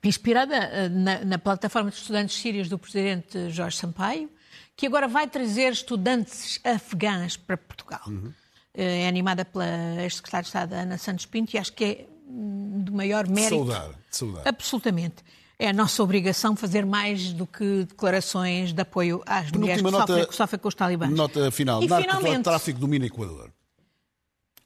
inspirada 0.03 0.55
eh, 0.55 0.89
na, 0.89 1.25
na, 1.25 1.37
plataforma 1.37 1.91
de 1.91 1.97
estudantes 1.97 2.35
sírios 2.35 2.69
do 2.69 2.79
presidente 2.79 3.49
Jorge 3.49 3.77
Sampaio, 3.77 4.29
que 4.75 4.87
agora 4.87 5.07
vai 5.07 5.27
trazer 5.27 5.71
estudantes 5.71 6.59
afegãs 6.63 7.37
para 7.37 7.57
Portugal. 7.57 8.01
Uhum. 8.07 8.33
É 8.73 9.07
animada 9.07 9.45
pela 9.45 10.01
ex-secretária 10.01 10.43
de 10.43 10.49
Estado 10.49 10.73
Ana 10.73 10.97
Santos 10.97 11.25
Pinto 11.25 11.55
e 11.55 11.59
acho 11.59 11.71
que 11.71 11.83
é 11.83 12.07
de 12.27 12.64
maior 12.95 13.27
mérito. 13.27 13.55
Saudar, 13.55 13.91
saudar. 14.09 14.43
Absolutamente. 14.45 15.15
É 15.57 15.69
a 15.69 15.73
nossa 15.73 16.03
obrigação 16.03 16.55
fazer 16.55 16.85
mais 16.85 17.31
do 17.31 17.47
que 17.47 17.85
declarações 17.85 18.73
de 18.73 18.81
apoio 18.81 19.21
às 19.25 19.51
mulheres 19.51 19.81
que, 19.81 19.89
nota, 19.89 20.07
sofrem, 20.07 20.27
que 20.27 20.35
sofrem 20.35 20.59
com 20.59 20.67
os 20.67 20.75
talibãs. 20.75 21.11
Nota 21.11 21.49
final. 21.49 21.81
E, 21.81 21.87
finalmente, 21.87 22.43
tráfico 22.43 22.79
domina 22.79 23.05
Equador 23.05 23.54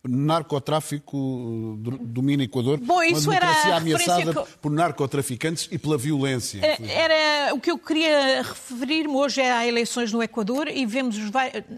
narcotráfico 0.07 1.77
domina 2.01 2.43
Equador. 2.43 2.79
Bom, 2.79 3.03
isso 3.03 3.29
uma 3.29 3.39
democracia 3.39 3.69
era 3.69 3.77
ameaçada 3.77 4.33
que... 4.33 4.57
por 4.61 4.71
narcotraficantes 4.71 5.67
e 5.71 5.77
pela 5.77 5.97
violência. 5.97 6.61
Era 6.63 7.53
o 7.53 7.59
que 7.59 7.69
eu 7.69 7.77
queria 7.77 8.41
referir-me 8.41 9.13
hoje 9.13 9.41
é 9.41 9.51
há 9.51 9.67
eleições 9.67 10.13
no 10.13 10.23
Equador 10.23 10.69
e 10.69 10.85
vemos 10.85 11.17
os 11.17 11.29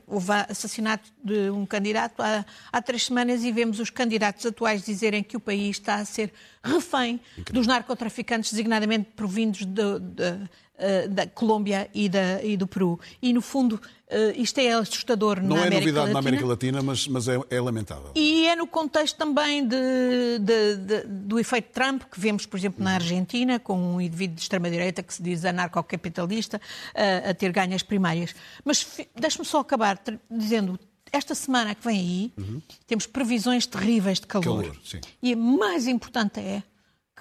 houve 0.05 0.31
assassinato 0.47 1.11
de 1.23 1.49
um 1.49 1.65
candidato 1.65 2.21
há, 2.21 2.45
há 2.71 2.81
três 2.81 3.05
semanas 3.05 3.43
e 3.43 3.51
vemos 3.51 3.79
os 3.79 3.89
candidatos 3.89 4.45
atuais 4.45 4.85
dizerem 4.85 5.23
que 5.23 5.35
o 5.35 5.39
país 5.39 5.77
está 5.77 5.95
a 5.95 6.05
ser 6.05 6.31
refém 6.63 7.19
Incrível. 7.31 7.53
dos 7.53 7.67
narcotraficantes, 7.67 8.51
designadamente 8.51 9.09
provindos 9.15 9.65
de, 9.65 9.99
de, 9.99 10.49
eh, 10.81 11.07
da 11.07 11.27
Colômbia 11.27 11.87
e, 11.93 12.09
da, 12.09 12.43
e, 12.43 12.57
do 12.57 12.65
Peru. 12.65 12.99
E, 13.21 13.31
no 13.31 13.41
fundo, 13.41 13.79
eh, 14.09 14.33
isto 14.35 14.59
é 14.59 14.71
assustador 14.73 15.39
Não 15.39 15.55
na 15.55 15.65
é 15.65 15.67
América 15.67 15.79
novidade 15.79 15.95
Latina. 15.97 16.13
na 16.13 16.19
América 16.19 16.45
Latina, 16.47 16.81
mas, 16.81 17.07
mas 17.07 17.27
é, 17.27 17.39
é, 17.51 17.61
lamentável. 17.61 18.11
E 18.15 18.47
é 18.47 18.55
no 18.55 18.65
contexto 18.65 19.15
também 19.15 19.67
de, 19.67 20.39
de, 20.39 20.75
de, 20.77 21.03
do 21.07 21.37
efeito 21.37 21.71
Trump, 21.71 22.01
que 22.11 22.19
vemos, 22.19 22.47
por 22.47 22.57
exemplo, 22.57 22.83
na 22.83 22.95
Argentina, 22.95 23.59
com 23.59 23.77
um 23.77 24.01
indivíduo 24.01 24.35
de 24.35 24.41
extrema-direita 24.41 25.03
que 25.03 25.13
se 25.13 25.21
diz 25.21 25.45
anarcocapitalista 25.45 26.59
a, 26.95 27.01
eh, 27.01 27.29
a 27.29 27.33
ter 27.35 27.51
ganhas 27.51 27.83
primárias. 27.83 28.33
Mas 28.65 28.85
deixe-me 29.15 29.45
só 29.45 29.59
acabar 29.59 30.01
dizendo 30.29 30.79
esta 31.11 31.35
semana 31.35 31.75
que 31.75 31.85
vem 31.85 31.99
aí, 31.99 32.33
uhum. 32.37 32.61
temos 32.87 33.05
previsões 33.05 33.67
terríveis 33.67 34.19
de 34.19 34.25
calor. 34.27 34.63
calor 34.63 34.77
e 35.21 35.33
a 35.33 35.37
mais 35.37 35.85
importante 35.85 36.39
é 36.39 36.63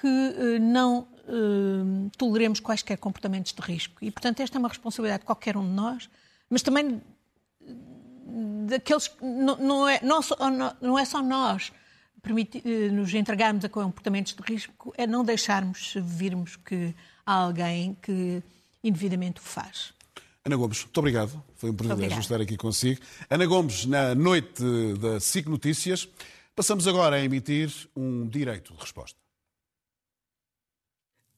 que 0.00 0.06
uh, 0.06 0.58
não 0.60 1.00
uh, 1.00 2.10
toleremos 2.16 2.60
quaisquer 2.60 2.96
comportamentos 2.96 3.52
de 3.52 3.60
risco. 3.60 3.96
E, 4.02 4.10
portanto, 4.10 4.40
esta 4.40 4.56
é 4.56 4.58
uma 4.58 4.68
responsabilidade 4.68 5.20
de 5.20 5.26
qualquer 5.26 5.56
um 5.56 5.62
de 5.62 5.74
nós, 5.74 6.08
mas 6.48 6.62
também 6.62 7.02
daqueles 8.66 9.08
que 9.08 9.24
não, 9.24 9.56
não, 9.56 9.88
é, 9.88 10.00
não, 10.02 10.20
não 10.80 10.98
é 10.98 11.04
só 11.04 11.20
nós 11.22 11.72
permitir, 12.22 12.62
nos 12.92 13.12
entregarmos 13.12 13.64
a 13.64 13.68
comportamentos 13.68 14.34
de 14.34 14.42
risco, 14.42 14.94
é 14.96 15.06
não 15.06 15.24
deixarmos 15.24 15.94
virmos 15.96 16.56
que 16.56 16.94
há 17.26 17.34
alguém 17.34 17.96
que 18.00 18.42
indevidamente 18.82 19.40
o 19.40 19.42
faz. 19.42 19.92
Ana 20.44 20.56
Gomes, 20.56 20.82
muito 20.84 20.98
obrigado. 20.98 21.42
Foi 21.56 21.70
um 21.70 21.74
privilégio 21.74 22.20
estar 22.20 22.40
aqui 22.40 22.56
consigo. 22.56 23.00
Ana 23.28 23.44
Gomes, 23.44 23.84
na 23.84 24.14
noite 24.14 24.62
da 24.98 25.20
SIC 25.20 25.46
Notícias, 25.46 26.08
passamos 26.56 26.86
agora 26.86 27.16
a 27.16 27.20
emitir 27.20 27.70
um 27.94 28.26
direito 28.26 28.72
de 28.72 28.80
resposta. 28.80 29.18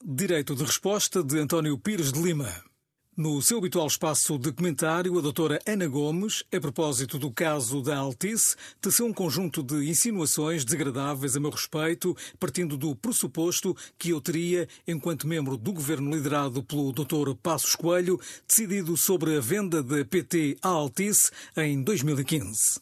Direito 0.05 0.57
de 0.57 0.65
resposta 0.65 1.23
de 1.23 1.39
António 1.39 1.79
Pires 1.79 2.11
de 2.11 2.21
Lima. 2.21 2.53
No 3.17 3.41
seu 3.41 3.59
habitual 3.59 3.87
espaço 3.87 4.37
de 4.37 4.51
comentário, 4.51 5.17
a 5.17 5.23
doutora 5.23 5.61
Ana 5.65 5.87
Gomes, 5.87 6.43
a 6.53 6.59
propósito 6.59 7.21
do 7.21 7.31
caso 7.31 7.81
da 7.81 7.99
Altice, 7.99 8.57
teceu 8.81 9.07
um 9.07 9.13
conjunto 9.13 9.63
de 9.63 9.89
insinuações 9.89 10.65
desagradáveis 10.65 11.37
a 11.37 11.41
meu 11.41 11.51
respeito, 11.51 12.17
partindo 12.41 12.77
do 12.77 12.97
pressuposto 12.97 13.77
que 13.97 14.11
eu 14.11 14.21
teria, 14.21 14.67
enquanto 14.89 15.29
membro 15.29 15.57
do 15.57 15.73
governo 15.73 16.13
liderado 16.13 16.65
pelo 16.65 16.91
doutor 16.91 17.33
Passos 17.37 17.77
Coelho, 17.77 18.21
decidido 18.49 18.97
sobre 18.97 19.37
a 19.37 19.41
venda 19.41 19.85
da 19.85 20.05
PT 20.05 20.59
à 20.61 20.69
Altice 20.69 21.31
em 21.57 21.81
2015. 21.81 22.81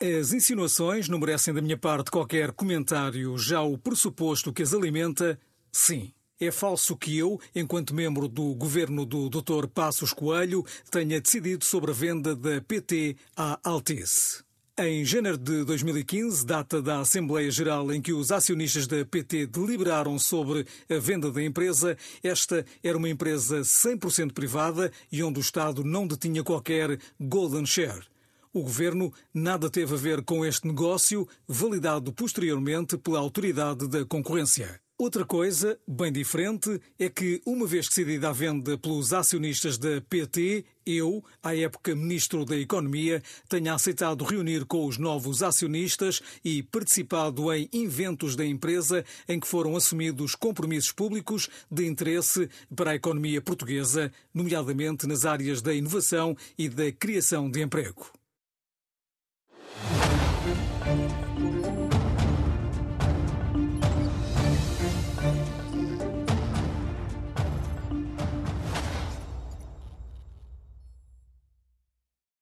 As 0.00 0.32
insinuações 0.32 1.08
não 1.08 1.20
merecem 1.20 1.54
da 1.54 1.62
minha 1.62 1.78
parte 1.78 2.10
qualquer 2.10 2.50
comentário, 2.50 3.38
já 3.38 3.62
o 3.62 3.78
pressuposto 3.78 4.52
que 4.52 4.64
as 4.64 4.74
alimenta, 4.74 5.38
sim. 5.70 6.12
É 6.42 6.50
falso 6.50 6.96
que 6.96 7.18
eu, 7.18 7.38
enquanto 7.54 7.94
membro 7.94 8.26
do 8.26 8.54
governo 8.54 9.04
do 9.04 9.28
Dr. 9.28 9.66
Passos 9.66 10.14
Coelho, 10.14 10.64
tenha 10.90 11.20
decidido 11.20 11.66
sobre 11.66 11.90
a 11.90 11.94
venda 11.94 12.34
da 12.34 12.62
PT 12.62 13.14
à 13.36 13.60
Altice. 13.62 14.42
Em 14.78 15.04
janeiro 15.04 15.36
de 15.36 15.62
2015, 15.66 16.46
data 16.46 16.80
da 16.80 17.00
Assembleia 17.00 17.50
Geral 17.50 17.92
em 17.92 18.00
que 18.00 18.14
os 18.14 18.32
acionistas 18.32 18.86
da 18.86 19.04
PT 19.04 19.48
deliberaram 19.48 20.18
sobre 20.18 20.66
a 20.88 20.98
venda 20.98 21.30
da 21.30 21.42
empresa, 21.42 21.94
esta 22.22 22.64
era 22.82 22.96
uma 22.96 23.10
empresa 23.10 23.60
100% 23.60 24.32
privada 24.32 24.90
e 25.12 25.22
onde 25.22 25.38
o 25.38 25.42
Estado 25.42 25.84
não 25.84 26.06
detinha 26.06 26.42
qualquer 26.42 26.98
golden 27.20 27.66
share. 27.66 28.06
O 28.50 28.62
governo 28.62 29.12
nada 29.34 29.68
teve 29.68 29.92
a 29.92 29.98
ver 29.98 30.24
com 30.24 30.42
este 30.42 30.66
negócio, 30.66 31.28
validado 31.46 32.14
posteriormente 32.14 32.96
pela 32.96 33.18
Autoridade 33.18 33.86
da 33.86 34.06
Concorrência. 34.06 34.80
Outra 35.00 35.24
coisa, 35.24 35.80
bem 35.88 36.12
diferente, 36.12 36.78
é 36.98 37.08
que, 37.08 37.40
uma 37.46 37.66
vez 37.66 37.88
decidida 37.88 38.28
a 38.28 38.32
venda 38.32 38.76
pelos 38.76 39.14
acionistas 39.14 39.78
da 39.78 39.98
PT, 40.02 40.62
eu, 40.84 41.24
à 41.42 41.56
época 41.56 41.96
Ministro 41.96 42.44
da 42.44 42.54
Economia, 42.54 43.22
tenha 43.48 43.72
aceitado 43.72 44.22
reunir 44.26 44.66
com 44.66 44.84
os 44.84 44.98
novos 44.98 45.42
acionistas 45.42 46.20
e 46.44 46.62
participado 46.62 47.50
em 47.50 47.66
inventos 47.72 48.36
da 48.36 48.44
empresa 48.44 49.02
em 49.26 49.40
que 49.40 49.46
foram 49.48 49.74
assumidos 49.74 50.34
compromissos 50.34 50.92
públicos 50.92 51.48
de 51.70 51.86
interesse 51.86 52.50
para 52.76 52.90
a 52.90 52.96
economia 52.96 53.40
portuguesa, 53.40 54.12
nomeadamente 54.34 55.06
nas 55.06 55.24
áreas 55.24 55.62
da 55.62 55.72
inovação 55.72 56.36
e 56.58 56.68
da 56.68 56.92
criação 56.92 57.50
de 57.50 57.62
emprego. 57.62 58.12